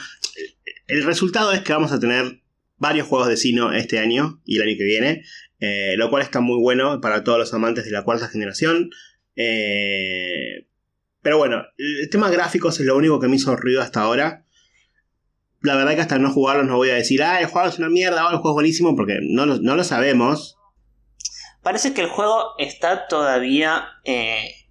[0.89, 2.43] el resultado es que vamos a tener
[2.77, 5.23] varios juegos de Sino este año y el año que viene,
[5.61, 8.91] eh, lo cual está muy bueno para todos los amantes de la cuarta generación.
[9.37, 10.67] Eh,
[11.23, 14.45] pero bueno, el tema gráficos es lo único que me hizo ruido hasta ahora.
[15.61, 17.89] La verdad que hasta no jugarlos no voy a decir, ah, el juego es una
[17.89, 20.59] mierda, o el juego es buenísimo, porque no lo, no lo sabemos.
[21.63, 24.67] Parece que el juego está todavía eh,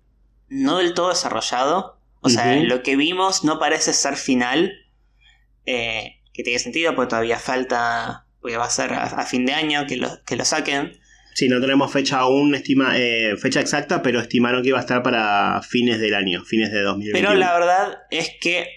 [0.50, 1.98] no del todo desarrollado.
[2.20, 4.74] O sea, lo que vimos no parece ser final.
[5.66, 8.26] eh, que tiene sentido porque todavía falta.
[8.42, 11.00] Porque va a ser a, a fin de año que lo, que lo saquen.
[11.34, 15.02] Sí, no tenemos fecha aún, estima, eh, fecha exacta, pero estimaron que iba a estar
[15.02, 17.14] para fines del año, fines de 2021.
[17.28, 18.68] Pero la verdad es que,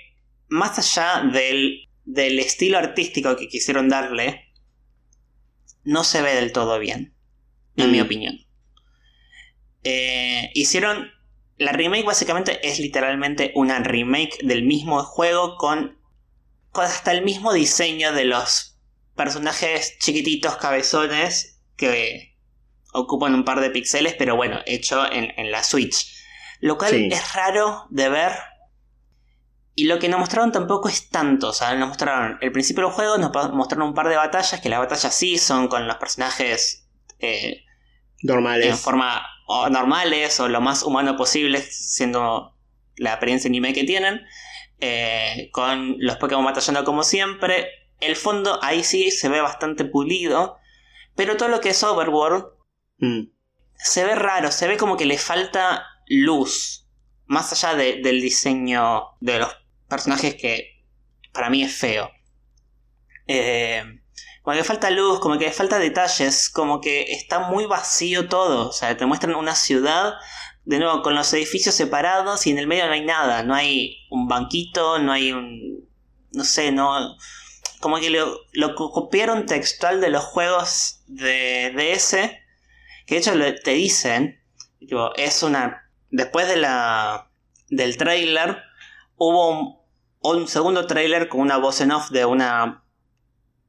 [0.48, 4.52] más allá del, del estilo artístico que quisieron darle,
[5.82, 7.14] no se ve del todo bien,
[7.76, 7.92] en Mm.
[7.92, 8.38] mi opinión.
[9.82, 11.10] Eh, hicieron.
[11.56, 15.98] La remake básicamente es literalmente una remake del mismo juego con,
[16.72, 18.76] con hasta el mismo diseño de los
[19.14, 22.33] personajes chiquititos, cabezones, que
[22.94, 26.14] ocupan un par de píxeles, pero bueno, hecho en, en la Switch.
[26.60, 27.08] Lo cual Sí.
[27.12, 28.32] es raro de ver.
[29.76, 31.48] Y lo que nos mostraron tampoco es tanto.
[31.48, 34.68] O sea, nos mostraron el principio del juego, nos mostraron un par de batallas, que
[34.68, 37.64] las batallas sí son con los personajes eh,
[38.22, 38.66] Normales.
[38.66, 42.56] en forma o normales o lo más humano posible, siendo
[42.96, 44.22] la apariencia anime que tienen.
[44.80, 47.68] eh, con los Pokémon batallando como siempre.
[48.00, 50.56] El fondo ahí sí se ve bastante pulido.
[51.16, 52.44] Pero todo lo que es Overworld
[52.98, 53.22] Mm.
[53.76, 56.86] se ve raro, se ve como que le falta luz.
[57.26, 59.50] Más allá de- del diseño de los
[59.88, 60.84] personajes que
[61.32, 62.10] para mí es feo.
[63.26, 63.82] Eh,
[64.42, 68.68] como que falta luz, como que falta detalles, como que está muy vacío todo.
[68.68, 70.14] O sea, te muestran una ciudad,
[70.64, 73.42] de nuevo, con los edificios separados y en el medio no hay nada.
[73.42, 75.88] No hay un banquito, no hay un...
[76.32, 77.16] No sé, no...
[77.80, 82.16] Como que lo, lo co- copiaron textual de los juegos de DS.
[83.06, 84.40] Que de hecho te dicen,
[84.78, 85.90] tipo, es una...
[86.10, 87.30] Después de la,
[87.68, 88.62] del trailer,
[89.16, 89.76] hubo un,
[90.20, 92.84] un segundo trailer con una voz en off de una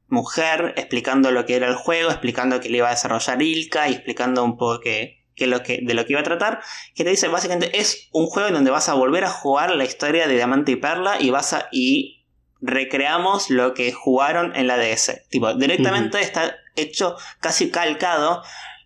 [0.07, 3.93] mujer explicando lo que era el juego, explicando que le iba a desarrollar Ilka y
[3.93, 6.61] explicando un poco que, que lo que, de lo que iba a tratar,
[6.95, 9.83] que te dice básicamente es un juego en donde vas a volver a jugar la
[9.83, 12.25] historia de Diamante y Perla y vas a y
[12.61, 15.27] recreamos lo que jugaron en la DS.
[15.29, 18.43] Tipo, directamente está hecho casi calcado,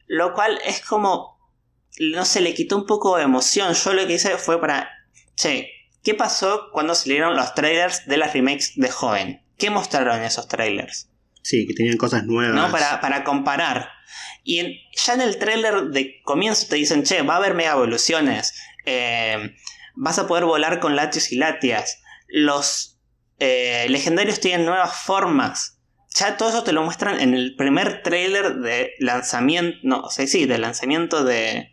[0.10, 1.40] lo cual es como
[2.00, 3.74] no se le quitó un poco de emoción.
[3.74, 4.90] Yo lo que hice fue para
[5.36, 5.70] che,
[6.04, 9.46] ¿qué pasó cuando salieron los trailers de las remakes de Joven?
[9.58, 11.10] ¿Qué mostraron esos trailers?
[11.44, 12.56] Sí, que tenían cosas nuevas.
[12.56, 12.72] ¿no?
[12.72, 13.90] Para, para comparar.
[14.44, 14.74] Y en-
[15.06, 18.54] ya en el trailer de comienzo te dicen, che, va a haber mega evoluciones.
[18.86, 19.56] eh,
[19.96, 22.02] vas a poder volar con latios y latias.
[22.28, 23.00] Los
[23.40, 25.79] eh, legendarios tienen nuevas formas.
[26.16, 29.78] Ya todo eso te lo muestran en el primer trailer de lanzamiento.
[29.84, 31.72] No, o sea, sí, de lanzamiento de,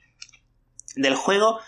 [0.94, 1.59] del juego.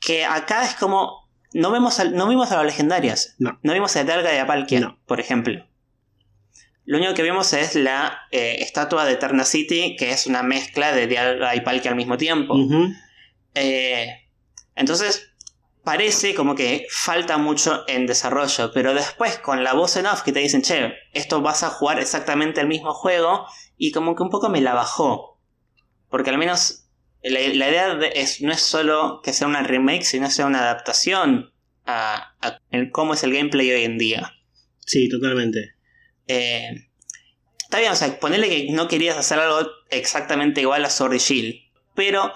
[0.00, 1.28] Que acá es como.
[1.54, 3.34] No vemos, al- no vimos a las legendarias.
[3.38, 3.58] No.
[3.62, 4.98] vimos a Dalga y a Palkia, No.
[5.06, 5.66] por ejemplo.
[6.84, 10.92] lo único que vemos es la eh, estatua de Eterna City, que es una mezcla
[10.92, 12.54] de Dialga y Palkia al mismo tiempo.
[13.54, 14.28] Eh,
[14.76, 15.27] entonces,
[15.84, 20.32] parece como que falta mucho en desarrollo, pero después con la voz en off que
[20.32, 24.30] te dicen, che, esto vas a jugar exactamente el mismo juego, y como que un
[24.30, 25.40] poco me la bajó.
[26.10, 26.84] Porque al menos
[27.22, 30.60] la, la idea de- es, no es solo que sea una remake, sino sea una
[30.60, 31.52] adaptación
[31.86, 34.32] a, a el- cómo es el gameplay hoy en día.
[34.84, 35.74] Sí, totalmente.
[36.26, 36.88] Eh,
[37.58, 39.60] está bien, o sea, ponerle que no querías hacer algo
[39.90, 41.54] exactamente igual a Sword y Shield,
[41.94, 42.32] pero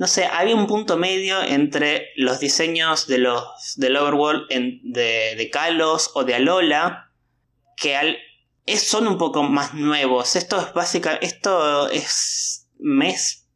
[0.00, 3.44] no sé, había un punto medio entre los diseños de los
[3.76, 7.12] del Overworld en- de, de Kalos o de Alola
[7.76, 8.16] que al,
[8.66, 10.36] es- son un poco más nuevos.
[10.36, 13.46] Esto es básica, esto es mes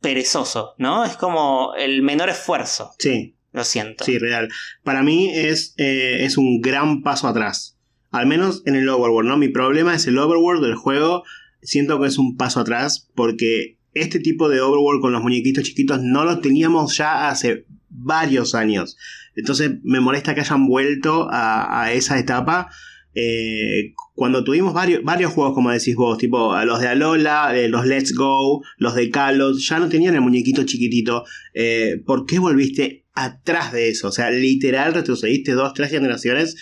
[0.00, 1.04] perezoso, ¿no?
[1.04, 4.04] Es como el menor esfuerzo, Sí, lo siento.
[4.04, 4.48] sí, real.
[4.82, 7.78] Para mí es, eh, es un gran paso atrás.
[8.10, 9.36] Al menos en el Overworld, ¿no?
[9.36, 11.22] Mi problema es el Overworld del juego.
[11.62, 16.00] Siento que es un paso atrás porque este tipo de Overworld con los muñequitos chiquitos
[16.02, 18.96] no lo teníamos ya hace varios años.
[19.36, 22.70] Entonces me molesta que hayan vuelto a, esa etapa.
[23.14, 28.14] eh, cuando tuvimos varios, juegos, como decís vos, tipo los de Alola, eh, los Let's
[28.14, 31.24] Go, los de Kalos, ya no tenían el muñequito chiquitito.
[31.54, 34.08] Eh, ¿Por qué volviste atrás de eso?
[34.08, 36.56] O sea, literal retrocediste dos, tres generaciones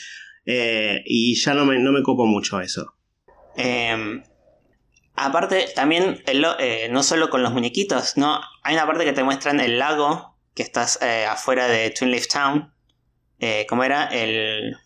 [1.04, 2.94] y ya no me, no me copo mucho eso.
[5.22, 8.40] Aparte, también, el eh, no solo con los muñequitos, ¿no?
[8.62, 12.26] Hay una parte que te muestran el lago que estás eh, afuera de Twin Leaf
[12.26, 12.72] Town.
[13.38, 14.06] Eh, ¿Cómo era?
[14.06, 14.76] El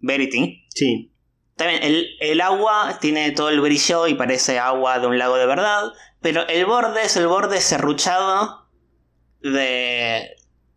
[0.00, 0.66] Verity.
[0.74, 1.12] Sí,
[1.56, 5.46] También el, el agua tiene todo el brillo y parece agua de un lago de
[5.46, 5.92] verdad.
[6.20, 8.68] Pero el borde es el borde serruchado
[9.42, 10.30] de,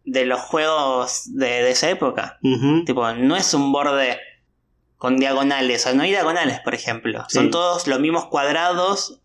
[0.03, 2.37] de los juegos de, de esa época.
[2.85, 4.19] Tipo, no es un borde
[5.05, 7.23] con diagonales, o sea, no hay diagonales, por ejemplo.
[7.29, 7.37] Sí.
[7.37, 9.21] Son todos los mismos cuadrados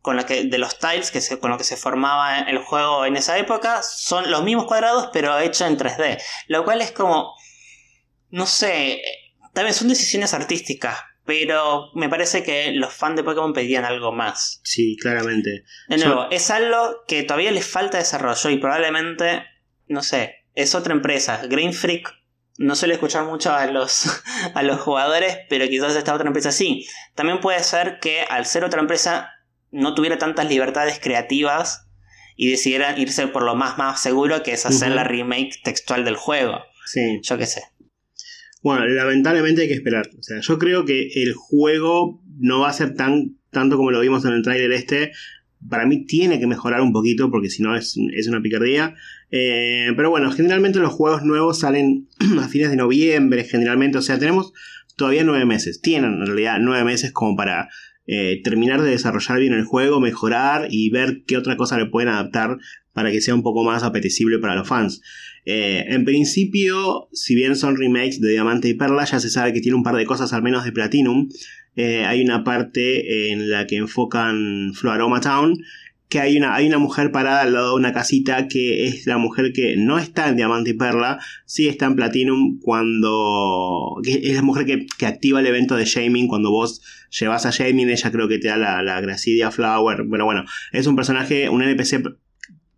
[0.00, 3.04] con lo que, de los tiles que se, con lo que se formaba el juego
[3.04, 3.82] en esa época.
[3.82, 6.18] Son los mismos cuadrados, pero hecho en 3D.
[6.48, 7.34] Lo cual es como.
[8.30, 9.02] No sé.
[9.52, 10.98] También son decisiones artísticas.
[11.26, 14.62] Pero me parece que los fans de Pokémon pedían algo más.
[14.64, 15.64] sí, claramente.
[15.88, 19.44] De nuevo, es algo que todavía les falta desarrollo y probablemente,
[19.88, 21.42] no sé, es otra empresa.
[21.46, 22.19] Green Freak
[22.60, 24.04] no suele escuchar mucho a los,
[24.54, 26.86] a los jugadores, pero quizás esta otra empresa sí.
[27.14, 29.30] También puede ser que al ser otra empresa
[29.70, 31.86] no tuviera tantas libertades creativas
[32.36, 36.16] y decidieran irse por lo más, más seguro que es hacer la remake textual del
[36.16, 36.60] juego.
[36.84, 37.20] Sí.
[37.22, 37.62] Yo qué sé.
[38.62, 40.06] Bueno, lamentablemente hay que esperar.
[40.18, 44.00] O sea, yo creo que el juego no va a ser tan tanto como lo
[44.00, 45.12] vimos en el tráiler este.
[45.68, 48.94] Para mí tiene que mejorar un poquito porque si no es, es una picardía.
[49.30, 52.08] Eh, pero bueno, generalmente los juegos nuevos salen
[52.40, 53.98] a fines de noviembre, generalmente.
[53.98, 54.52] O sea, tenemos
[54.96, 55.80] todavía nueve meses.
[55.80, 57.68] Tienen en realidad nueve meses como para
[58.06, 62.08] eh, terminar de desarrollar bien el juego, mejorar y ver qué otra cosa le pueden
[62.08, 62.58] adaptar
[62.92, 65.00] para que sea un poco más apetecible para los fans.
[65.44, 69.60] Eh, en principio, si bien son remakes de Diamante y Perla, ya se sabe que
[69.60, 71.28] tiene un par de cosas al menos de Platinum.
[71.76, 75.58] Eh, hay una parte en la que enfocan Floaroma Town,
[76.10, 79.16] que hay una, hay una mujer parada al lado de una casita que es la
[79.16, 84.00] mujer que no está en Diamante y Perla, sí está en Platinum cuando...
[84.04, 87.88] es la mujer que, que activa el evento de Shaming cuando vos llevas a Shaming,
[87.88, 91.62] ella creo que te da la, la Gracidia Flower, pero bueno, es un personaje, un
[91.62, 92.02] NPC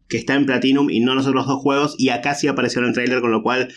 [0.08, 2.82] que está en Platinum y no en los otros dos juegos y acá sí apareció
[2.82, 3.72] en el trailer con lo cual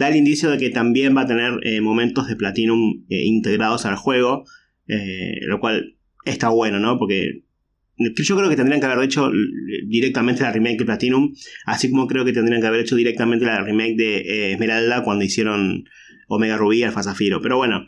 [0.00, 3.84] da el indicio de que también va a tener eh, momentos de Platinum eh, integrados
[3.84, 4.44] al juego,
[4.88, 6.98] eh, lo cual está bueno, ¿no?
[6.98, 7.42] Porque
[7.98, 9.30] yo creo que tendrían que haber hecho
[9.86, 11.34] directamente la remake de Platinum,
[11.66, 15.84] así como creo que tendrían que haber hecho directamente la remake de Esmeralda cuando hicieron
[16.28, 17.42] Omega Rubí y Alpha Zafiro.
[17.42, 17.84] Pero bueno,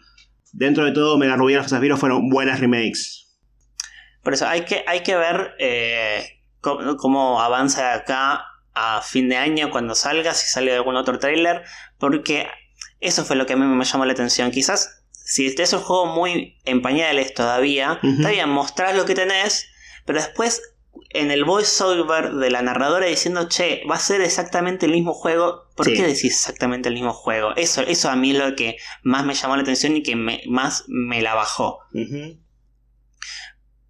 [0.52, 3.38] dentro de todo, Omega Rubí y Alpha Zafiro fueron buenas remakes.
[4.22, 5.54] Por eso hay que, hay que ver
[6.60, 11.62] cómo, cómo avanza acá a fin de año cuando salga, si sale algún otro trailer,
[11.98, 12.46] porque
[13.00, 14.50] eso fue lo que a mí me llamó la atención.
[14.50, 18.08] Quizás si es un juego muy en pañales todavía, Ujú.
[18.16, 19.66] está bien, mostrás lo que tenés,
[20.04, 20.62] pero después
[21.10, 25.70] en el voiceover de la narradora diciendo, che, va a ser exactamente el mismo juego.
[25.74, 25.94] ¿Por Sí.
[25.94, 27.54] qué decís exactamente el mismo juego?
[27.56, 30.42] Eso, eso a mí es lo que más me llamó la atención y que me-
[30.48, 31.80] más me la bajó.
[31.94, 32.38] Ujú.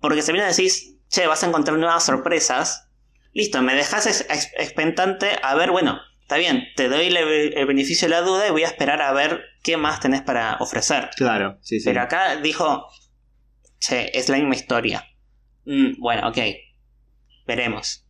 [0.01, 2.89] Porque si bien decís, che, vas a encontrar nuevas sorpresas,
[3.33, 7.67] listo, me dejas ex- ex- expectante a ver, bueno, está bien, te doy el, el
[7.67, 11.11] beneficio de la duda y voy a esperar a ver qué más tenés para ofrecer.
[11.17, 11.85] Claro, sí, sí.
[11.85, 12.87] Pero acá dijo,
[13.79, 15.05] che, es la misma historia.
[15.65, 16.39] Mm, bueno, ok,
[17.47, 18.07] veremos.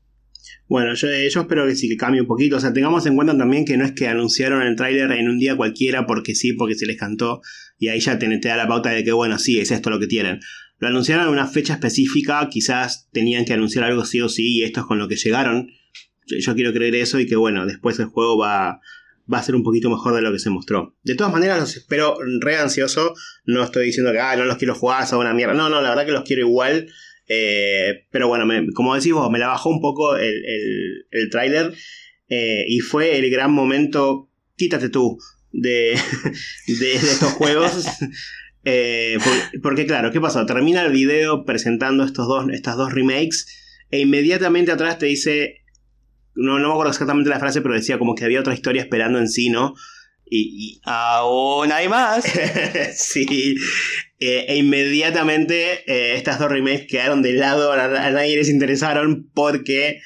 [0.69, 2.57] Bueno, yo, yo, espero que sí que cambie un poquito.
[2.57, 5.39] O sea, tengamos en cuenta también que no es que anunciaron el tráiler en un
[5.39, 7.43] día cualquiera porque sí, porque se les cantó.
[7.79, 10.01] Y ahí ya te, te, da la pauta de que, bueno, sí, es esto lo
[10.01, 10.41] que tienen.
[10.83, 14.65] Lo anunciaron en una fecha específica, quizás tenían que anunciar algo sí o sí, y
[14.65, 15.71] esto es con lo que llegaron.
[16.27, 18.81] Yo quiero creer eso y que, bueno, después el juego va,
[19.33, 20.97] va a ser un poquito mejor de lo que se mostró.
[21.05, 23.15] De todas maneras, los espero re ansioso.
[23.45, 25.55] No estoy diciendo que, ah, no los quiero jugar, son una mierda.
[25.55, 26.89] No, no, la verdad que los quiero igual.
[27.29, 30.43] Eh, pero bueno, como decís vos, me la bajó un poco el,
[31.13, 31.73] el, tráiler
[32.29, 35.17] eh, y fue el gran momento, quítate tú,
[35.53, 35.97] de,
[36.67, 37.87] de, estos juegos.
[38.65, 39.19] eh,
[39.63, 40.47] porque, claro, ¿qué pasó?
[40.47, 43.47] Termina el video presentando estos dos, estas dos remakes
[43.91, 45.63] e inmediatamente atrás te dice,
[46.35, 49.19] no, no me acuerdo exactamente la frase, pero decía como que había otra historia esperando
[49.19, 49.75] en sí, ¿no?
[50.35, 52.25] Y, aún hay más.
[52.97, 53.55] sí.
[54.19, 60.01] Eh, e inmediatamente eh, estas dos remakes quedaron de lado, a, nadie les interesaron porque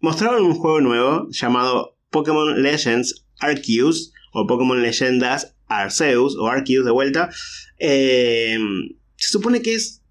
[0.00, 6.90] mostraron un juego nuevo llamado Pokémon Legends Arceus o Pokémon Leyendas Arceus o Arceus de
[6.90, 7.30] vuelta.
[7.78, 8.58] Eh,
[9.16, 10.02] se supone que es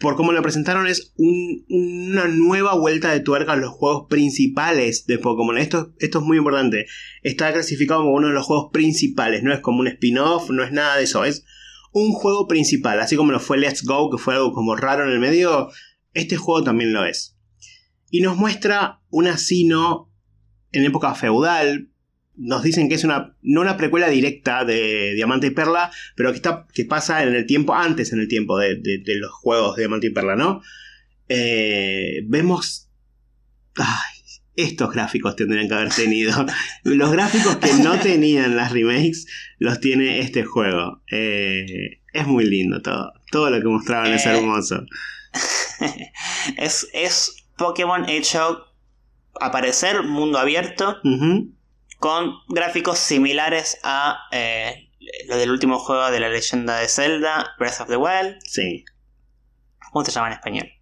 [0.00, 5.18] por cómo lo presentaron, es una nueva vuelta de tuerca a los juegos principales de
[5.18, 5.58] Pokémon.
[5.58, 6.86] Esto, esto es muy importante.
[7.22, 9.42] Está clasificado como uno de los juegos principales.
[9.42, 11.24] No es como un spin-off, no es nada de eso.
[11.24, 11.44] Es
[11.92, 13.00] un juego principal.
[13.00, 15.70] Así como lo fue Let's Go, que fue algo como raro en el medio.
[16.12, 17.36] Este juego también lo es.
[18.10, 20.12] Y nos muestra un asino
[20.72, 21.90] en época feudal,
[22.36, 26.36] nos dicen que es una, no una precuela directa de Diamante y Perla, pero que,
[26.36, 30.08] está, que pasa en el tiempo, antes en el tiempo de, los juegos de Diamante
[30.08, 30.62] y Perla, ¿no?
[31.28, 32.90] Eh, vemos...
[33.76, 34.14] Ay,
[34.56, 36.46] estos gráficos tendrían que haber tenido.
[36.84, 39.26] los gráficos que no tenían las remakes
[39.58, 41.02] los tiene este juego.
[41.10, 43.12] Eh, es muy lindo todo.
[43.30, 44.86] Todo lo que mostraban es eh, hermoso.
[46.56, 48.66] es, es Pokémon hecho
[49.40, 50.98] aparecer mundo abierto
[51.98, 54.90] con gráficos similares a eh,
[55.28, 58.38] lo del último juego de la leyenda de Zelda, Breath of the Wild.
[58.44, 58.84] Sí.
[59.92, 60.72] ¿Cómo se llama en español?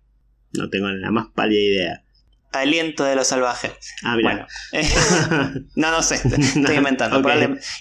[0.53, 2.05] No tengo la más pálida idea.
[2.53, 3.73] Aliento de los salvajes.
[4.03, 4.47] Ah, mira.
[4.73, 7.19] Bueno, no, no sé, estoy inventando.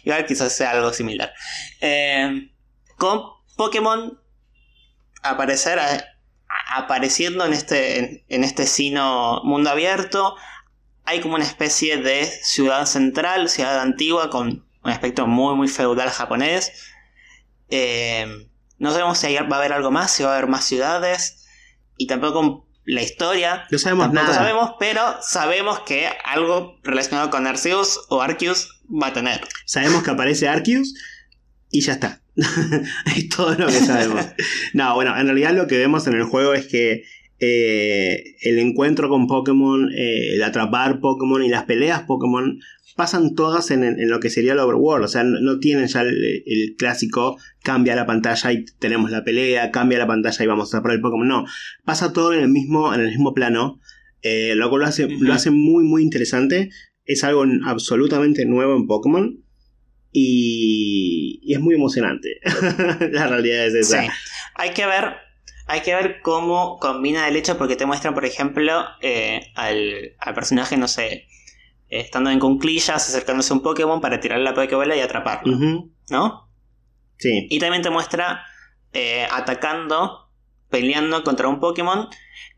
[0.03, 1.33] igual quizás sea algo similar.
[1.81, 2.51] Eh,
[2.97, 3.21] con
[3.57, 4.17] Pokémon
[5.23, 5.79] aparecer
[6.73, 10.35] apareciendo en este, en este sino mundo abierto,
[11.11, 16.09] hay como una especie de ciudad central, ciudad antigua, con un aspecto muy, muy feudal
[16.09, 16.71] japonés.
[17.69, 18.47] Eh,
[18.77, 21.45] no sabemos si va a haber algo más, si va a haber más ciudades.
[21.97, 23.65] Y tampoco la historia.
[23.69, 24.33] No sabemos nada.
[24.33, 29.41] sabemos, pero sabemos que algo relacionado con Arceus o Arceus va a tener.
[29.65, 30.93] Sabemos que aparece Arceus
[31.69, 32.21] y ya está.
[33.15, 34.25] es todo lo que sabemos.
[34.73, 37.03] no, bueno, en realidad lo que vemos en el juego es que
[37.43, 42.59] eh, el encuentro con Pokémon, eh, el atrapar Pokémon y las peleas Pokémon
[42.95, 45.05] pasan todas en, lo que sería el overworld.
[45.05, 49.97] O sea, no, tienen ya el, clásico cambia la pantalla y tenemos la pelea, cambia
[49.97, 51.27] la pantalla y vamos a atrapar el Pokémon.
[51.27, 51.45] No,
[51.83, 53.79] pasa todo en el mismo, en el mismo plano.
[54.21, 56.69] Eh, lo cual lo hace, lo hace muy, muy interesante.
[57.05, 59.43] Es algo absolutamente nuevo en Pokémon.
[60.11, 62.39] Y, y es muy emocionante.
[63.11, 64.03] la realidad es esa.
[64.03, 64.07] Sí.
[64.53, 65.30] Hay que ver
[65.67, 70.77] hay que ver cómo combina el hecho porque te muestran, por ejemplo, eh, al, personaje,
[70.77, 71.27] no sé,
[71.89, 75.57] estando en conclillas, acercándose a un Pokémon para tirarle la Pokébola y atraparlo.
[76.09, 76.49] ¿No?
[77.17, 77.47] Sí.
[77.49, 78.43] Y también te muestra
[78.93, 80.29] eh, atacando,
[80.69, 82.09] peleando contra un Pokémon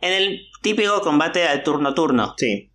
[0.01, 2.35] en el típico combate al turno-turno.
[2.37, 2.71] Sí.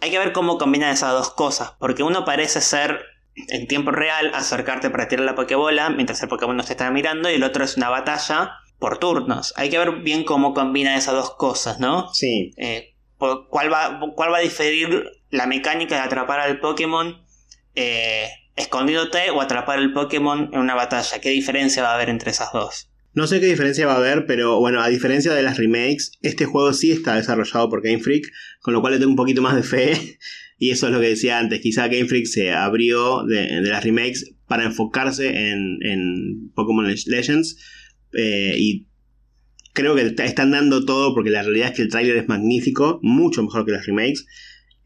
[0.00, 3.04] Hay que ver cómo combina esas dos cosas, porque uno parece ser
[3.48, 7.30] en tiempo real acercarte para tirar la Pokébola mientras el Pokémon no te está mirando
[7.30, 9.52] y el otro es una batalla por turnos.
[9.56, 12.12] Hay que ver bien cómo combina esas dos cosas, ¿no?
[12.12, 12.52] Sí.
[12.56, 17.22] Eh, ¿cuál, va, ¿Cuál va a diferir la mecánica de atrapar al Pokémon
[17.74, 21.20] eh, escondiéndote o atrapar al Pokémon en una batalla?
[21.20, 22.90] ¿Qué diferencia va a haber entre esas dos?
[23.14, 26.44] No sé qué diferencia va a haber, pero bueno, a diferencia de las remakes, este
[26.44, 29.56] juego sí está desarrollado por Game Freak, con lo cual le tengo un poquito más
[29.56, 30.18] de fe.
[30.60, 34.34] Y eso es lo que decía antes, quizá Game Freak se abrió de, las remakes
[34.48, 37.56] para enfocarse en, en Pokémon Legends
[38.12, 38.86] eh, y
[39.78, 43.42] creo que están dando todo porque la realidad es que el tráiler es magnífico, mucho
[43.42, 44.26] mejor que las remakes.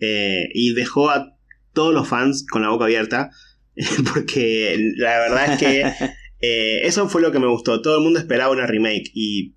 [0.00, 1.36] Eh, y dejó a
[1.72, 3.30] todos los fans con la boca abierta.
[4.12, 5.80] Porque la verdad es que
[6.40, 7.80] eh, eso fue lo que me gustó.
[7.80, 9.10] Todo el mundo esperaba una remake.
[9.14, 9.54] Y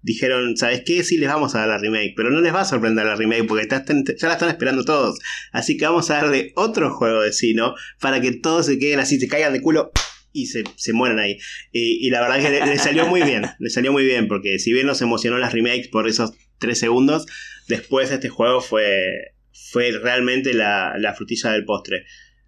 [0.00, 1.04] dijeron, ¿sabes qué?
[1.04, 2.14] Sí les vamos a dar la remake.
[2.16, 5.18] Pero no les va a sorprender la remake porque ya la están esperando todos.
[5.52, 9.18] Así que vamos a darle otro juego de Sino para que todos se queden así,
[9.18, 9.90] se caigan de culo
[10.32, 11.38] y se, se mueren ahí.
[11.72, 14.86] Y, la verdad que le, salió muy bien, le salió muy bien, porque si bien
[14.86, 17.26] nos emocionó las remakes por esos 3 segundos.
[17.68, 19.34] Después este juego fue,
[19.70, 22.04] fue realmente la, la frutilla del postre.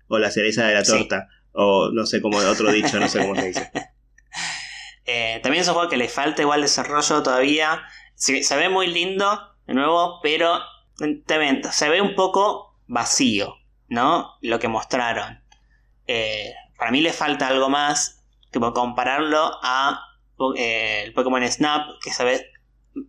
[0.09, 0.93] O la cereza de la Sí.
[0.93, 1.29] torta.
[1.53, 3.71] O no sé cómo, otro dicho, no sé cómo se dice.
[5.13, 7.83] Eh, también es un juego que le falta igual desarrollo todavía.
[8.15, 10.61] Se, se ve muy lindo, de nuevo, pero
[11.73, 13.57] se ve un poco vacío,
[13.89, 14.35] ¿no?
[14.41, 15.43] Lo que mostraron.
[16.07, 20.01] Eh, para mí le falta algo más, tipo compararlo a
[20.57, 22.45] eh, el Pokémon Snap, que ve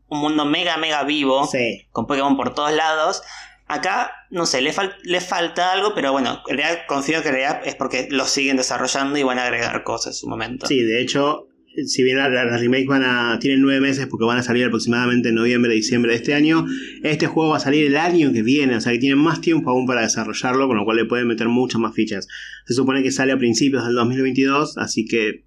[0.08, 1.88] un mundo mega, mega vivo, Sí.
[1.92, 3.24] con Pokémon por todos lados.
[3.68, 7.36] Acá, no sé, le, fal- le falta algo, pero bueno, en realidad confío que en
[7.36, 10.68] realidad es porque lo siguen desarrollando y van a agregar cosas en su momento.
[10.68, 11.48] Sí, de hecho,
[11.86, 14.66] si bien las la, las remakes van a, tienen nueve meses porque van a salir
[14.66, 16.66] aproximadamente en noviembre, diciembre de este año,
[17.04, 19.70] este juego va a salir el año que viene, o sea que tienen más tiempo
[19.70, 22.28] aún para desarrollarlo, con lo cual le pueden meter muchas más fichas.
[22.66, 25.46] Se supone que sale a principios del 2022, así que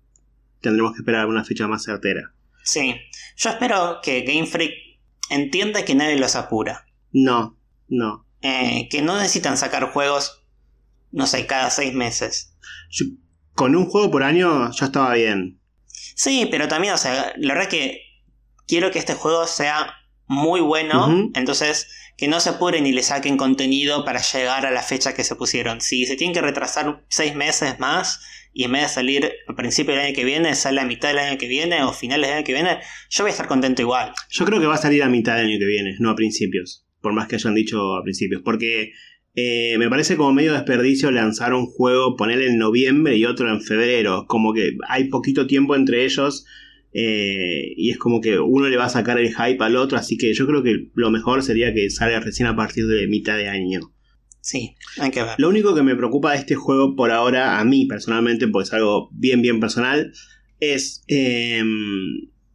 [0.60, 2.32] tendremos que esperar alguna fecha más certera.
[2.62, 2.94] Sí,
[3.36, 4.72] yo espero que Game Freak
[5.30, 6.86] entienda que nadie los apura.
[7.12, 7.58] No,
[7.88, 8.26] no.
[8.40, 10.42] Eh, que no necesitan sacar juegos,
[11.12, 12.56] no sé, cada seis meses.
[12.90, 13.06] Yo-
[13.54, 15.60] con un juego por año yo estaba bien.
[16.14, 18.00] Sí, pero también, o sea, la verdad que
[18.66, 19.94] quiero que este juego sea
[20.26, 24.82] muy bueno, entonces que no se apuren y le saquen contenido para llegar a la
[24.82, 25.80] fecha que se pusieron.
[25.80, 28.20] Si se tienen que retrasar seis meses más
[28.52, 31.18] y en vez de salir a principio del año que viene, sale a mitad del
[31.18, 32.78] año que viene o finales del año que viene,
[33.10, 34.12] yo voy a estar contento igual.
[34.30, 36.86] Yo creo que va a salir a mitad del año que viene, no a principios.
[37.00, 38.42] Por más que hayan dicho a principios.
[38.44, 38.92] Porque
[39.34, 43.60] eh, me parece como medio desperdicio lanzar un juego, ponerle en noviembre y otro en
[43.62, 44.26] febrero.
[44.28, 46.46] Como que hay poquito tiempo entre ellos.
[46.96, 49.98] eh, y es como que uno le va a sacar el hype al otro.
[49.98, 53.36] Así que yo creo que lo mejor sería que salga recién a partir de mitad
[53.36, 53.80] de año.
[54.40, 55.34] Sí, hay que ver.
[55.38, 58.72] Lo único que me preocupa de este juego por ahora, a mí personalmente, porque es
[58.74, 60.12] algo bien, bien personal,
[60.60, 61.02] es.
[61.08, 61.62] eh,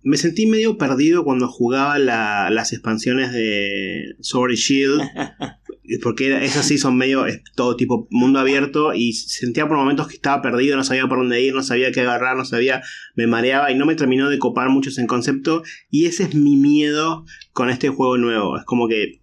[0.01, 5.01] me sentí medio perdido cuando jugaba la- las expansiones de Sword y Shield.
[6.03, 8.93] Porque era- esas sí son medio es todo tipo mundo abierto.
[8.93, 12.01] Y sentía por momentos que estaba perdido, no sabía por dónde ir, no sabía qué
[12.01, 12.81] agarrar, no sabía,
[13.15, 15.63] me mareaba y no me terminó de copar mucho ese concepto.
[15.89, 18.57] Y ese es mi miedo con este juego nuevo.
[18.57, 19.21] Es como que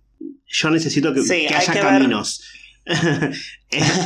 [0.48, 2.42] yo necesito que, Sí, que hay haya que caminos.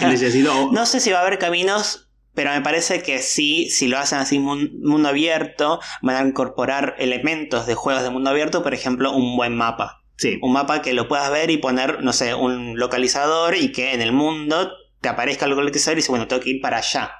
[0.09, 0.71] necesito.
[0.73, 4.19] No sé si va a haber caminos, pero me parece que sí, si lo hacen
[4.19, 9.13] así mun- mundo abierto, van a incorporar elementos de juegos de mundo abierto, por ejemplo,
[9.13, 10.00] un buen mapa.
[10.21, 13.95] Sí, Un mapa que lo puedas ver y poner, no sé, un localizador y que
[13.95, 17.11] en el mundo te aparezca el localizador y dice, bueno, tengo que ir para allá.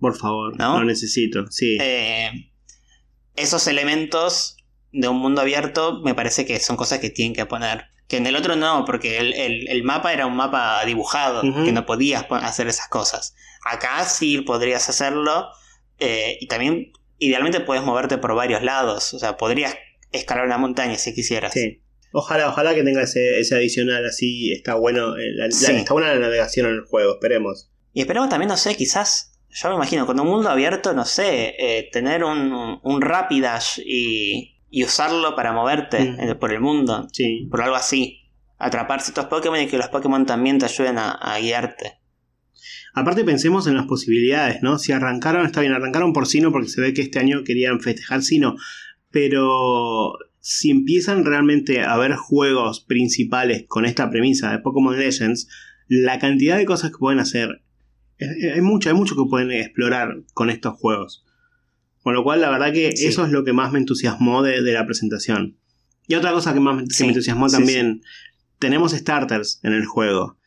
[0.00, 0.78] por favor, ¿No?
[0.80, 1.46] lo necesito.
[1.50, 1.78] Sí.
[1.80, 2.50] Eh,
[3.36, 4.56] esos elementos
[4.92, 7.84] de un mundo abierto me parece que son cosas que tienen que poner.
[8.08, 11.70] Que en el otro no, porque el, el- el mapa era un mapa dibujado, que
[11.70, 13.36] no podías po- hacer esas cosas.
[13.64, 15.48] Acá sí podrías hacerlo
[16.00, 19.14] eh, y también idealmente puedes moverte por varios lados.
[19.14, 19.76] O sea, podrías
[20.10, 21.52] escalar una montaña si quisieras.
[21.52, 21.79] Sí.
[22.12, 24.52] Ojalá, ojalá que tenga ese, ese adicional así.
[24.52, 25.16] Está bueno.
[25.16, 27.70] eh, la- está buena la navegación en el juego, esperemos.
[27.92, 31.54] Y esperemos también, no sé, quizás, yo me imagino, con un mundo abierto, no sé,
[31.58, 36.38] eh, tener un, un Rapidash y, y usarlo para moverte Mm.
[36.38, 37.46] por el mundo, Sí.
[37.50, 38.16] por algo así.
[38.58, 41.98] Atrapar ciertos Pokémon y que los Pokémon también te ayuden a, a guiarte.
[42.92, 44.78] Aparte pensemos en las posibilidades, ¿no?
[44.78, 48.22] Si arrancaron, está bien, arrancaron por Sino porque se ve que este año querían festejar
[48.22, 48.56] Sino,
[49.10, 55.48] pero si empiezan realmente a ver juegos principales con esta premisa de Pokémon Legends,
[55.88, 57.62] la cantidad de cosas que pueden hacer,
[58.18, 61.24] hay mucho, hay mucho que pueden explorar con estos juegos.
[62.02, 63.06] Con lo cual, la verdad que Sí.
[63.06, 65.58] eso es lo que más me entusiasmó de, de la presentación.
[66.06, 68.02] Y otra cosa que más Sí, me entusiasmó sí, también,
[68.58, 70.38] tenemos starters en el juego.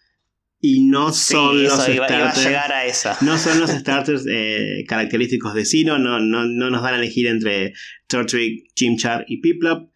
[0.66, 2.46] Y no Sí, son los eso iba, iba a starters.
[2.46, 3.18] llegar a esa.
[3.22, 7.28] No son los starters eh, característicos de Sino, no, no, no nos dan a elegir
[7.28, 7.74] entre
[8.08, 9.92] Tortwig, Chimchar y Piplup.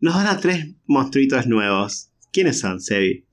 [0.00, 2.10] Nos dan a tres monstruitos nuevos.
[2.30, 3.26] ¿Quiénes son, Sebi?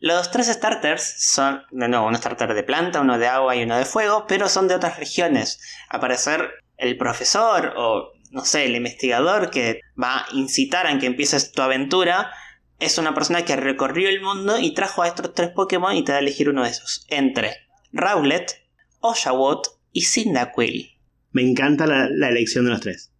[0.00, 3.78] Los tres starters son, de nuevo, un starter de planta, uno de agua y uno
[3.78, 5.60] de fuego, pero son de otras regiones.
[5.88, 11.52] Aparecer el profesor o, no sé, el investigador que va a incitar a que empieces
[11.52, 12.32] tu aventura
[12.80, 16.12] es una persona que recorrió el mundo y trajo a estos tres Pokémon y te
[16.12, 17.06] da a elegir uno de esos.
[17.08, 17.54] Entre
[17.92, 18.62] Rowlet,
[19.00, 20.90] Oshawott y Cyndaquil.
[21.32, 23.12] Me encanta la, la elección de los tres.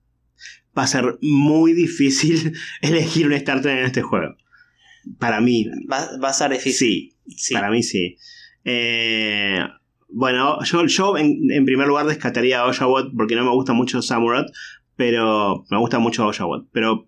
[0.77, 4.35] Va a ser muy difícil elegir un starter en este juego.
[5.19, 6.75] Para mí, Va, va a ser difícil.
[6.75, 7.11] sí.
[7.37, 7.55] Sí.
[7.55, 8.17] Para mí sí.
[8.65, 9.59] Eh,
[10.09, 14.03] bueno, yo, yo en, en primer lugar descartaría a Oshawott porque no me gusta mucho
[14.03, 14.49] Samurott,
[14.97, 16.69] pero me gusta mucho Oshawott.
[16.73, 17.07] Pero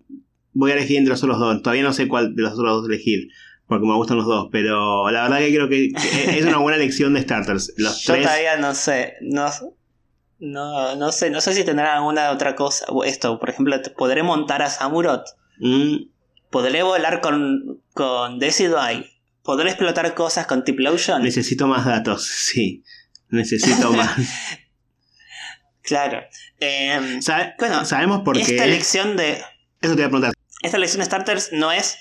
[0.57, 1.61] voy a elegir entre los otros dos.
[1.61, 3.29] Todavía no sé cuál de los otros dos elegir
[3.67, 5.89] porque me gustan los dos, pero la verdad que creo que,
[6.37, 7.73] es una buena elección de starters.
[7.77, 8.25] Los Yo tres.
[8.25, 9.15] todavía no sé.
[9.21, 9.49] No,
[10.39, 11.29] no, no sé.
[11.29, 12.85] No sé si tendrá alguna otra cosa.
[13.05, 15.25] Esto, por ejemplo, ¿te- ¿podré montar a Samurott?
[15.59, 15.95] Mm,
[16.49, 19.05] ¿Podré volar con, con Decidueye?
[19.43, 21.21] ¿Podré explotar cosas con Tiplosion?
[21.23, 22.83] necesito más datos, sí.
[23.29, 24.15] Necesito más.
[25.81, 26.21] Claro.
[26.59, 27.19] Em,
[27.59, 28.63] Bueno, Sabemos por esta qué.
[28.63, 29.41] elección de.
[29.81, 30.33] Eso te voy a preguntar.
[30.61, 31.97] Esta elección de starters no es.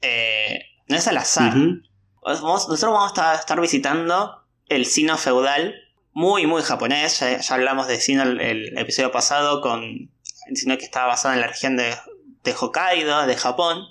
[0.00, 1.54] eh, no es al azar.
[2.24, 5.74] Nosotros vamos a estar, visitando el Sino feudal,
[6.12, 7.20] muy, muy japonés.
[7.20, 11.34] Ya, ya hablamos de Sino el, el episodio pasado, con el Sino que estaba basado
[11.34, 11.94] en la región de,
[12.44, 13.84] de Hokkaido, de Japón.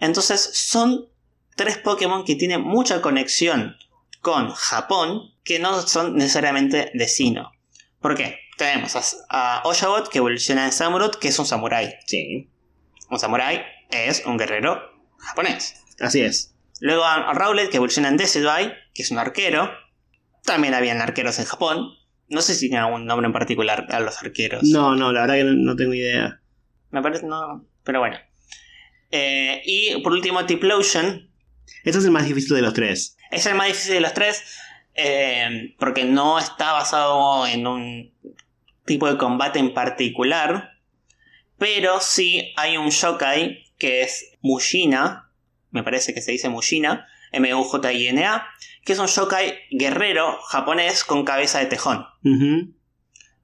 [0.00, 1.08] Entonces, son
[1.56, 3.76] tres Pokémon que tienen mucha conexión
[4.20, 7.52] con Japón, que no son necesariamente de Sino.
[8.00, 8.38] ¿Por qué?
[8.56, 11.94] Tenemos a, a Oshawott, que evoluciona en Samurott, que es un samurái.
[12.06, 12.50] Sí.
[13.10, 14.80] Un samurái es un guerrero
[15.18, 15.82] japonés.
[16.00, 16.54] Así es.
[16.80, 19.70] Luego a a Rowlet, que evoluciona en Decidueye, que es un arquero.
[20.44, 21.94] También habían arqueros en Japón.
[22.28, 24.62] No sé si tiene algún nombre en particular a los arqueros.
[24.64, 26.40] No, no, la verdad que no, no tengo idea.
[26.90, 27.64] Me parece, no.
[27.84, 28.18] Pero bueno.
[29.10, 31.30] Eh, y por último, Tiplosion.
[31.84, 33.16] Este es el más difícil de los tres.
[33.30, 34.42] Es el más difícil de los tres.
[34.94, 38.12] eh, porque no está basado en un
[38.84, 40.72] tipo de combate en particular.
[41.58, 45.30] Pero sí hay un yokai que es Mushina.
[45.70, 47.06] Me parece que se dice Mushina.
[47.32, 48.46] M-U-J-I-N-A.
[48.84, 52.06] Que es un yokai guerrero japonés con cabeza de tejón.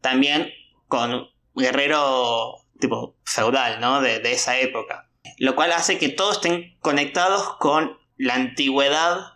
[0.00, 0.50] También
[0.88, 4.00] con guerrero tipo feudal, ¿no?
[4.00, 5.10] De, de esa época.
[5.38, 9.34] Lo cual hace que todos estén conectados con la antigüedad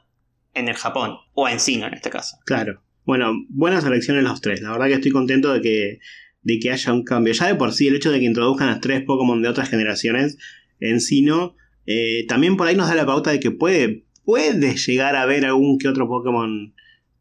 [0.55, 1.19] en el Japón.
[1.35, 2.39] O en Sino en este caso.
[2.45, 2.83] Claro.
[3.05, 4.61] Bueno, buenas elecciones los tres.
[4.61, 5.99] La verdad que estoy contento de que,
[6.43, 7.33] de que haya un cambio.
[7.35, 10.39] Ya de por sí, el hecho de que introduzcan a tres Pokémon de otras generaciones
[10.81, 11.55] en Sino,
[11.87, 15.45] eh, también por ahí nos da la pauta de que puede, puede llegar a haber
[15.47, 16.75] algún que otro Pokémon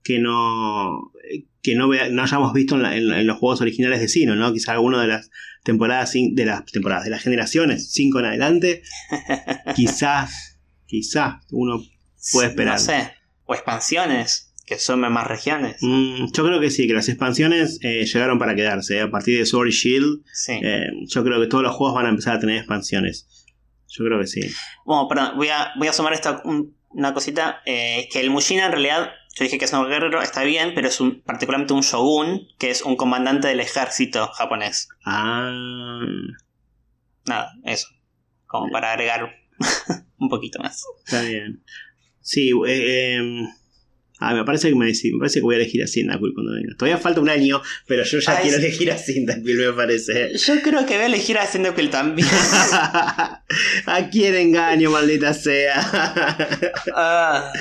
[0.04, 1.12] que no
[1.64, 4.36] que no, vea- no hayamos visto en, la- en- en los juegos originales de Sino,
[4.36, 4.54] ¿no?
[4.54, 5.30] Quizá alguno de las
[5.66, 8.84] temporadas de las temporadas, de las generaciones 5 en adelante.
[9.76, 11.82] quizás, quizás uno
[12.32, 12.76] puede esperar.
[12.76, 13.12] No sé.
[13.46, 15.78] O expansiones que sumen más regiones.
[15.82, 19.00] Mm, yo creo que sí, que las expansiones eh, llegaron para quedarse.
[19.02, 20.60] A partir de Sword y Shield, Sí.
[20.62, 23.28] eh, yo creo que todos los juegos van a empezar a tener expansiones.
[23.88, 24.42] Yo creo que sí.
[24.86, 27.62] Bueno, perdón, voy a, voy a sumar esta, un- una cosita.
[27.66, 30.88] eh, que el Mushina en realidad, yo dije que es un guerrero, está bien, pero
[30.90, 34.90] es un, particularmente un shogun, que es un comandante del ejército japonés.
[35.06, 35.50] Ah,
[37.26, 37.88] Nada, eso.
[38.46, 39.30] Como para agregar
[40.18, 40.84] un poquito más.
[41.06, 41.64] está bien.
[42.22, 43.48] Sí, eh, eh,
[44.20, 46.74] ah, me parece que me, me parece que voy a elegir a Cyndaquil cuando venga.
[46.78, 50.38] Todavía falta un año, pero yo ya quiero elegir a Cyndaquil, me parece.
[50.38, 52.28] Yo creo que voy a elegir a Cyndaquil también.
[53.86, 55.82] ¿A quién engaño, maldita sea?
[56.96, 57.52] Ah,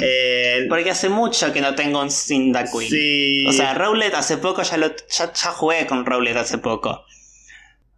[0.00, 2.88] Eh, porque hace mucho que no tengo un Cyndaquil.
[2.88, 3.44] sí.
[3.46, 7.04] O sea, Rowlet hace poco ya lo ya, ya jugué con Rowlet hace poco.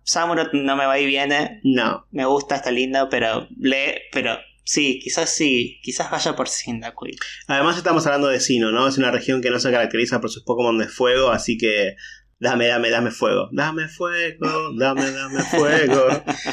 [0.02, 1.60] Samurott no me va y viene.
[1.62, 2.06] no.
[2.10, 7.16] Me gusta, está lindo, pero le, pero sí, quizás sí, quizás vaya por Cyndaquil.
[7.46, 8.88] Además estamos hablando de Sino, ¿no?
[8.88, 11.96] Es una región que no se caracteriza por sus Pokémon de fuego, así que
[12.38, 13.48] dame, dame, dame fuego.
[13.52, 16.08] Dame fuego, dame, dame fuego.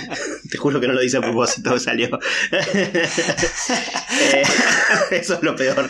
[0.52, 2.10] Te juro que no lo dice a propósito, salió.
[4.34, 4.44] Eh,
[5.12, 5.90] eso es lo peor.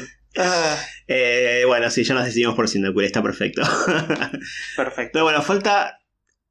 [1.07, 3.61] Eh, bueno, sí, ya nos decidimos por Cyndaquil, está perfecto.
[4.78, 5.11] Perfecto.
[5.13, 5.99] Pero bueno, falta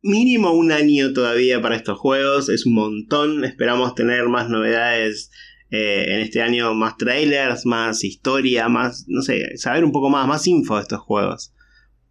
[0.03, 5.31] mínimo un año todavía para estos juegos, es un montón, esperamos tener más novedades
[5.71, 10.27] eh, en este año, más trailers, más historia, más, no sé, saber un poco más,
[10.27, 11.53] más info de estos juegos.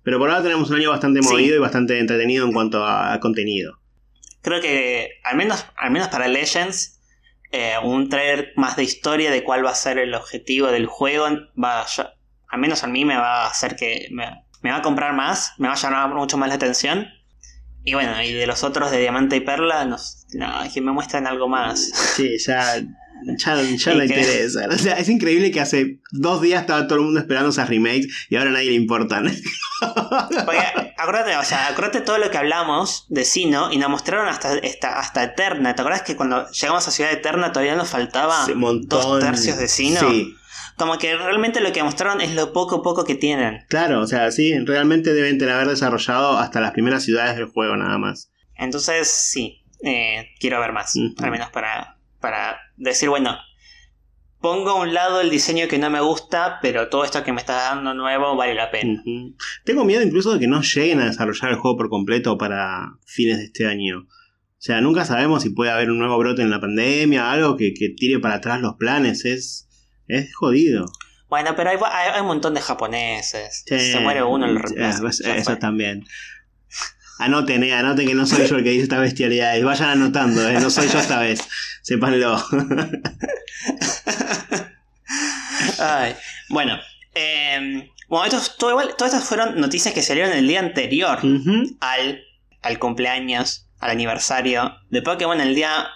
[0.04, 1.28] Pero por ahora tenemos un año bastante Sí.
[1.30, 3.80] movido y bastante entretenido en cuanto a, a contenido.
[4.42, 7.02] Creo que al menos, al menos para Legends,
[7.52, 11.26] eh, un trailer más de historia de cuál va a ser el objetivo del juego,
[11.62, 11.86] va a-
[12.52, 14.26] al menos a mí me va a hacer que me,
[14.62, 17.08] me va a comprar más, me va a llamar mucho más la atención.
[17.84, 19.98] Y bueno, y de los otros de Diamante y Perla, no,
[20.34, 21.90] no, que me muestran algo más.
[22.16, 22.82] Sí, ya,
[23.38, 24.68] ya, ya no interesa.
[24.70, 28.08] O sea, es increíble que hace dos días estaba todo el mundo esperando esas remakes
[28.30, 29.26] y ahora a nadie le importan.
[29.80, 30.62] Porque
[30.98, 34.60] acuérdate, o sea, acuérdate todo lo que hablamos de Sino y nos mostraron hasta,
[34.90, 35.76] hasta Eterna.
[35.76, 39.68] ¿Te acuerdas que cuando llegamos a Ciudad Eterna todavía nos faltaba Sí, dos tercios de
[39.68, 40.00] Sino?
[40.00, 40.36] Sí,
[40.78, 43.66] Como que realmente lo que mostraron es lo poco poco que tienen.
[43.70, 47.76] Claro, o sea, sí, realmente deben tener haber desarrollado hasta las primeras ciudades del juego
[47.76, 48.32] nada más.
[48.56, 50.94] Entonces, sí, eh, quiero ver más.
[51.18, 53.38] Al menos para, para decir, bueno,
[54.42, 57.42] pongo a un lado el diseño que no me gusta, pero todo esto que me
[57.42, 59.04] está dando nuevo vale la pena.
[59.66, 63.38] Tengo miedo incluso de que no lleguen a desarrollar el juego por completo para fines
[63.38, 64.00] de este año.
[64.08, 67.74] O sea, nunca sabemos si puede haber un nuevo brote en la pandemia, algo que,
[67.74, 69.24] que tire para atrás los planes.
[69.26, 69.68] Es,
[70.08, 70.86] es jodido.
[71.30, 73.64] Bueno, pero hay, hay- hay un montón de japoneses.
[73.66, 75.08] Sí, Se muere uno, lo eh, reemplaza.
[75.08, 76.04] eso, Ya eso también.
[77.20, 79.64] Anoten, eh, anoten que no soy yo el que dice estas bestialidades.
[79.64, 81.42] Vayan anotando, eh, no soy yo esta vez.
[81.82, 82.42] Sépanlo.
[85.80, 86.16] Ay,
[86.48, 86.80] bueno,
[87.14, 91.20] eh, bueno estos, todo igual, todas estas fueron noticias que salieron el día anterior
[91.82, 92.24] al,
[92.62, 95.88] al cumpleaños, al aniversario de Pokémon el día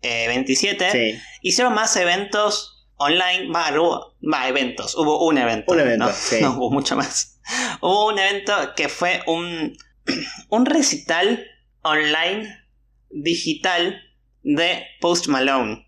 [0.00, 0.90] eh, 27.
[0.90, 1.20] Sí.
[1.42, 5.72] Hicieron más eventos online, va, hubo, va, eventos, hubo un evento.
[5.72, 6.12] Un evento, ¿no?
[6.12, 6.38] sí.
[6.40, 7.38] No hubo mucho más.
[7.80, 9.76] Hubo un evento que fue un,
[10.48, 11.44] un recital
[11.82, 12.56] online
[13.10, 14.00] digital
[14.42, 15.86] de Post Malone.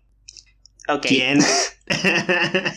[0.87, 1.05] Ok.
[1.07, 1.39] ¿Quién?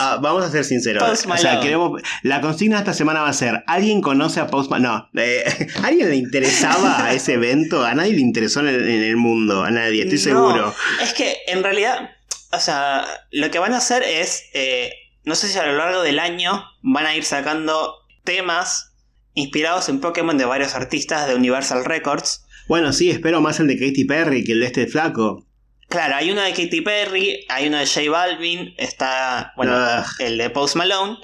[0.00, 1.02] Ah, vamos a ser sinceros.
[1.02, 1.60] Post O sea, Malone.
[1.66, 5.06] queremos, la consigna esta semana va a ser: ¿alguien conoce a Post Malone?
[5.12, 5.20] No.
[5.20, 5.42] eh,
[5.82, 7.84] ¿A alguien le interesaba a ese evento?
[7.84, 9.64] A nadie le interesó en el, en el mundo.
[9.64, 10.74] A nadie, estoy No, seguro.
[11.02, 12.10] Es que en realidad,
[12.52, 14.92] o sea, lo que van a hacer es, eh,
[15.24, 18.92] no sé si a lo largo del año van a ir sacando temas
[19.34, 22.44] inspirados en Pokémon de varios artistas de Universal Records.
[22.68, 25.46] Bueno, sí, espero más el de Katy Perry que el de este flaco.
[25.88, 30.06] Claro, hay uno de Katy Perry, hay uno de J Balvin, está, bueno, Ugh.
[30.18, 31.16] el de Post Malone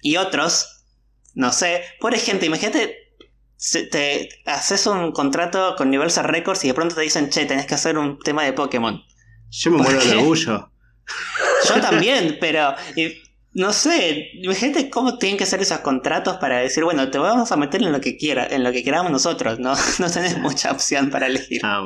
[0.00, 0.84] y otros,
[1.34, 1.82] no sé.
[1.98, 2.96] Por ejemplo, imagínate,
[3.90, 7.74] te haces un contrato con Universal Records y de pronto te dicen, che, tenés que
[7.74, 9.02] hacer un tema de Pokémon.
[9.50, 10.70] Yo me ¿Por muero de orgullo.
[11.68, 12.74] Yo también, pero
[13.56, 17.56] no sé, imagínate cómo tienen que ser esos contratos para decir, bueno, te vamos a
[17.56, 19.74] meter en lo que quiera, en lo que queramos nosotros, ¿no?
[20.00, 21.60] No tenés mucha opción para elegir.
[21.62, 21.84] Ah,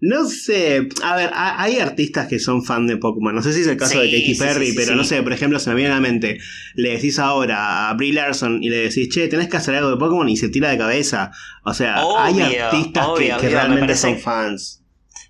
[0.00, 3.34] no sé, a ver, ha- hay artistas que son fan de Pokémon.
[3.34, 5.32] No sé si es el caso de Katy sí, Perry, sí, pero no sé, por
[5.32, 6.38] ejemplo, se me viene a la mente.
[6.76, 9.96] Le decís ahora a Brie Larson y le decís, che, tenés que hacer algo de
[9.96, 11.32] Pokémon y se tira de cabeza.
[11.64, 14.82] O sea, Obvio, hay artistas que- obvio, que, obvio, me realmente son fans.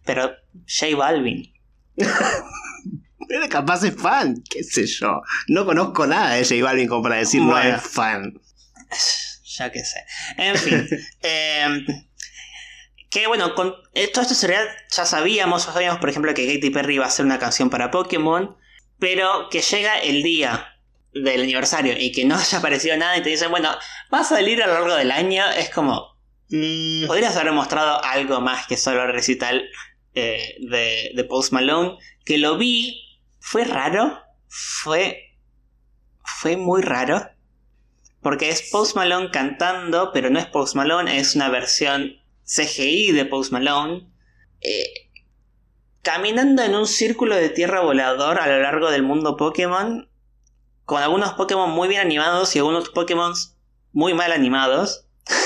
[0.04, 0.30] Pero
[0.68, 1.50] J Balvin.
[3.29, 5.22] Pero capaz es fan, qué sé yo.
[5.49, 8.41] No conozco nada de J Balvin como para decir no es fan.
[9.57, 10.01] Ya que sé.
[10.37, 10.89] En fin.
[11.22, 11.87] eh,
[13.09, 16.53] que bueno, con eh, todo esto en realidad ya sabíamos, ya sabíamos por ejemplo que
[16.53, 18.57] Katy Perry iba a hacer una canción para Pokémon,
[18.99, 20.75] pero que llega el día
[21.12, 23.70] del aniversario y que no haya aparecido nada y te dicen, bueno,
[24.12, 26.14] va a salir a lo largo del año, es como,
[26.51, 29.68] Mm, podrías haber mostrado algo más que solo el recital
[30.14, 33.13] eh, de, de Post Malone, que lo vi,
[33.47, 35.36] fue raro, fue,
[36.24, 37.28] fue muy raro,
[38.22, 42.14] porque es Post Malone cantando, pero no es Post Malone, es una versión
[42.47, 44.09] CGI de Post Malone,
[44.62, 45.11] eh,
[46.01, 50.09] caminando en un círculo de tierra volador a lo largo del mundo Pokémon,
[50.86, 53.34] con algunos Pokémon muy bien animados y algunos Pokémon
[53.92, 55.07] muy mal animados.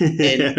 [0.00, 0.54] Eh,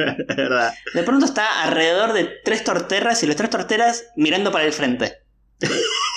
[0.95, 5.19] de pronto está alrededor de tres torterras y las tres torteras mirando para el frente.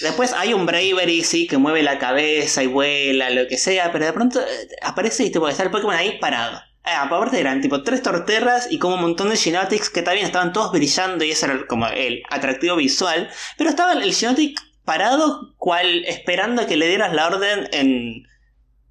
[0.00, 4.04] Después hay un Bravery, sí, que mueve la cabeza y vuela, lo que sea, pero
[4.06, 6.60] de pronto eh, aparece y tipo, está el Pokémon ahí parado.
[6.84, 10.52] Ah, aparte eran tipo tres torterras y como un montón de Genetics que también estaban
[10.52, 13.28] todos brillando y ese era como el atractivo visual.
[13.58, 18.22] Pero estaba el Genetic parado, cual esperando que le dieras la orden en,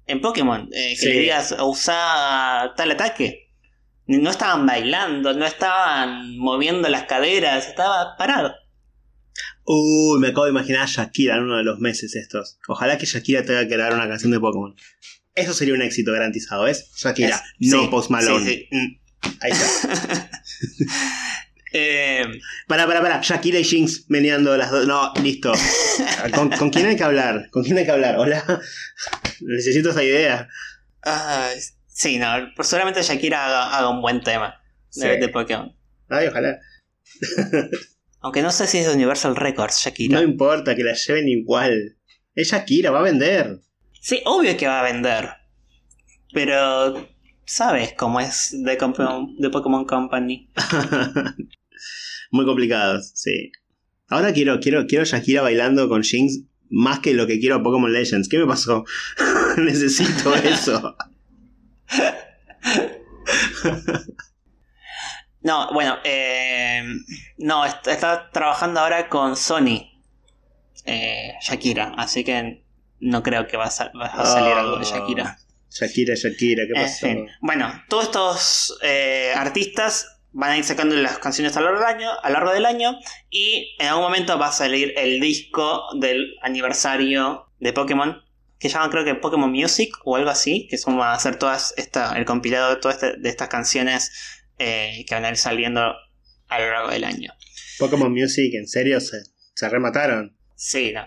[0.06, 0.68] en Pokémon.
[0.74, 1.06] eh, que Sí.
[1.08, 3.45] le digas, usa tal ataque.
[4.06, 8.54] No estaban bailando, no estaban moviendo las caderas, estaba parado.
[9.64, 12.58] Uy, me acabo de imaginar a Shakira en uno de los meses estos.
[12.68, 14.74] Ojalá que Shakira tenga que grabar una canción de Pokémon.
[15.34, 16.90] Eso sería un éxito garantizado, ¿ves?
[16.96, 18.46] Shakira, Es- no sí, Post Malone.
[18.46, 18.76] sí, sí.
[18.76, 18.98] Mm,
[19.40, 20.30] Ahí está.
[21.72, 22.24] Eh,
[22.68, 23.20] Pará, pará, pará.
[23.22, 24.86] Shakira y Jinx meneando las dos.
[24.86, 25.52] No, listo.
[26.34, 27.48] ¿Con, con quién hay que hablar?
[27.50, 28.16] ¿Con quién hay que hablar?
[28.18, 28.42] Hola.
[29.40, 30.48] Necesito esa idea.
[31.02, 31.58] ay,
[31.98, 34.54] sí, no, pues seguramente Shakira haga, haga un buen tema
[34.94, 35.20] de, Sí.
[35.20, 35.74] de Pokémon.
[36.08, 36.58] Ay, ojalá.
[38.20, 40.18] Aunque no sé si es de Universal Records, Shakira.
[40.18, 41.96] No importa, que la lleven igual.
[42.34, 43.60] Es Shakira, va a vender.
[44.00, 45.30] Sí, obvio que va a vender.
[46.32, 47.08] Pero
[47.46, 50.50] sabes cómo es de, Pokémon- de Pokémon Company.
[52.30, 53.52] Muy complicados, sí.
[54.08, 57.92] Ahora quiero, quiero, quiero Shakira bailando con Jinx más que lo que quiero a Pokémon
[57.92, 58.28] Legends.
[58.28, 58.84] ¿Qué me pasó?
[59.58, 60.96] Necesito eso.
[65.42, 66.82] No, bueno, eh,
[67.38, 69.92] no, est- está trabajando ahora con Sony,
[70.84, 72.64] eh, Shakira, así que
[72.98, 74.60] no creo que va a, sal- va a salir Ah.
[74.60, 75.38] algo de Shakira.
[75.70, 77.06] Shakira, Shakira, ¿qué En pasó?
[77.06, 77.28] fin.
[77.40, 81.96] Bueno, todos estos eh, artistas van a ir sacando las canciones a lo, largo del
[81.96, 82.98] año, a lo largo del año
[83.30, 88.22] y en algún momento va a salir el disco del aniversario de Pokémon
[88.58, 91.74] que llaman creo que Pokémon Music o algo así, que son van a ser todas
[91.76, 94.10] esta, el compilado de todas este- de estas canciones
[94.58, 95.80] eh, que van a ir saliendo
[96.48, 97.32] a lo largo del año.
[97.78, 99.00] Pokémon Music, ¿en serio?
[99.00, 99.18] ¿Se,
[99.54, 100.36] se remataron?
[100.54, 101.06] Sí, no.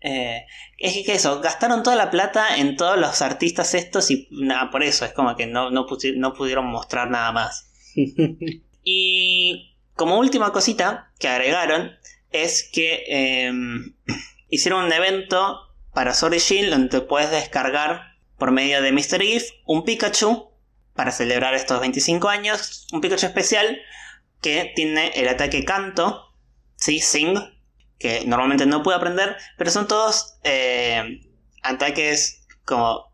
[0.00, 0.44] Eh,
[0.78, 4.82] es que eso, gastaron toda la plata en todos los artistas estos y nada, por
[4.82, 5.86] eso es como que no, no,
[6.16, 7.70] no pudieron mostrar nada más.
[8.82, 11.92] y como última cosita que agregaron
[12.30, 13.94] es que em,
[14.48, 15.58] hicieron un evento
[15.94, 19.22] para Sword Shield donde puedes descargar por medio de Mr.
[19.22, 20.50] GIF un Pikachu
[20.94, 23.78] para celebrar estos 25 años, un Pikachu especial
[24.40, 26.34] que tiene el ataque canto,
[26.76, 27.00] ¿sí?
[27.00, 27.38] Sing,
[27.98, 31.20] que normalmente no puede aprender, pero son todos eh,
[31.62, 33.12] ataques como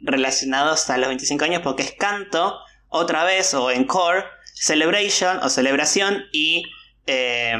[0.00, 6.24] relacionados a los 25 años porque es canto, otra vez, o encore, celebration o celebración
[6.32, 6.64] y...
[7.06, 7.56] Eh,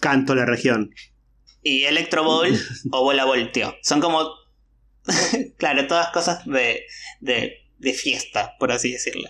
[0.00, 0.92] canto la región.
[1.62, 2.58] Y Electro Ball
[2.90, 3.76] o Bola Voltio.
[3.82, 4.28] Son como...
[5.58, 6.84] claro, todas cosas de,
[7.20, 9.28] de, fiesta, por así decirlo.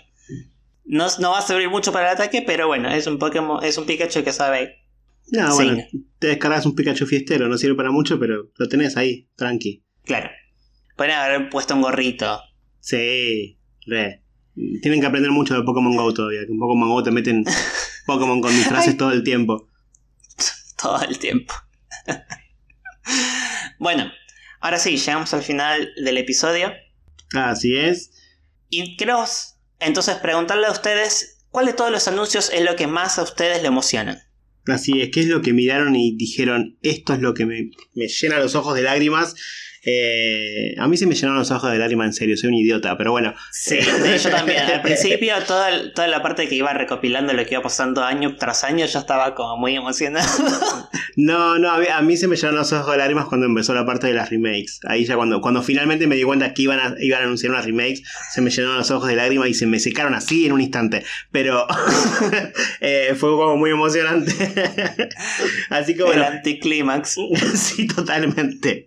[0.85, 3.78] No, no va a servir mucho para el ataque, pero bueno, es un Pokémon, es
[3.78, 4.83] un Pikachu que sabe
[5.30, 5.83] no, bueno,
[6.18, 9.85] te descargas un Pikachu fiestero, no sirve para mucho, pero lo tenés ahí, tranqui.
[10.05, 10.30] Claro.
[10.97, 12.41] Pueden haber puesto un gorrito.
[12.80, 14.22] Sí, re.
[14.83, 17.45] Tienen que aprender mucho de Pokémon Go todavía, que en Pokémon Go te meten
[18.07, 19.68] Pokémon con disfraces todo el tiempo.
[20.80, 21.55] todo el tiempo.
[23.78, 24.11] bueno,
[24.61, 26.72] ahora sí, llegamos al final del episodio.
[27.34, 28.11] Así es.
[28.68, 29.24] Y creo
[29.80, 33.62] entonces preguntarle a ustedes cuál de todos los anuncios es lo que más a ustedes
[33.62, 34.22] le emocionan.
[34.66, 38.07] Así es, ¿qué es lo que miraron y dijeron, esto es lo que me, me
[38.07, 39.34] llena los ojos de lágrimas?
[39.85, 42.97] Eh, a mí se me llenaron los ojos de lágrimas en serio, soy un idiota,
[42.97, 43.35] pero bueno.
[43.51, 44.61] Sí, yo también.
[44.72, 48.62] Al principio, toda, toda la parte que iba recopilando lo que iba pasando año tras
[48.64, 50.28] año, yo estaba como muy emocionado.
[51.14, 54.07] No, no, a mí, se me llenaron los ojos de lágrimas cuando empezó la parte
[54.07, 54.80] de las remakes.
[54.85, 57.66] Ahí ya cuando, cuando finalmente me di cuenta que iban a, iban a anunciar unas
[57.66, 58.03] remakes,
[58.33, 61.05] se me llenaron los ojos de lágrimas y se me secaron así en un instante.
[61.30, 61.66] Pero
[62.80, 64.33] eh, fue como muy emocionante.
[65.68, 66.22] así que bueno.
[66.22, 67.16] El anticlímax.
[67.55, 68.87] sí, totalmente.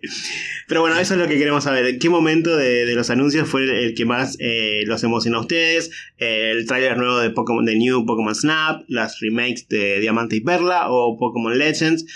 [0.66, 1.86] Pero bueno, eso es lo que queremos saber.
[1.86, 5.90] ¿En qué momento de, los anuncios fue el, que más eh, los emocionó a ustedes?
[6.18, 8.82] Eh, ¿El tráiler nuevo de Pokémon de New Pokémon Snap?
[8.88, 10.90] ¿Las remakes de Diamante y Perla?
[10.90, 12.06] ¿O Pokémon Legends?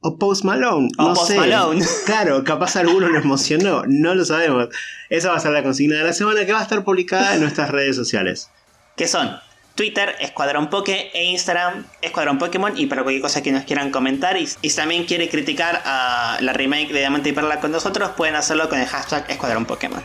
[0.00, 0.88] O Post Malone.
[0.98, 1.36] no sé.
[1.36, 1.84] Malone.
[2.06, 4.68] Claro, capaz alguno lo emocionó, no lo sabemos.
[5.10, 7.40] Esa va a ser la consigna de la semana que va a estar publicada en
[7.40, 8.50] nuestras redes sociales.
[8.96, 9.30] ¿Qué son?
[9.74, 12.76] Twitter, Escuadrón Poke e Instagram, Escuadrón Pokémon.
[12.76, 14.36] Y para cualquier cosa que nos quieran comentar.
[14.36, 18.36] Y, si también quiere criticar a la remake de Diamante y Perla con nosotros, pueden
[18.36, 20.02] hacerlo con el hashtag Escuadrón Pokémon.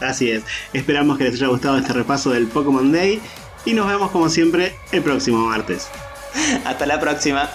[0.00, 0.44] Así es.
[0.72, 3.20] Esperamos que les haya gustado este repaso del Pokémon Day.
[3.64, 5.88] Y nos vemos como siempre el próximo martes.
[6.64, 7.48] Hasta la próxima.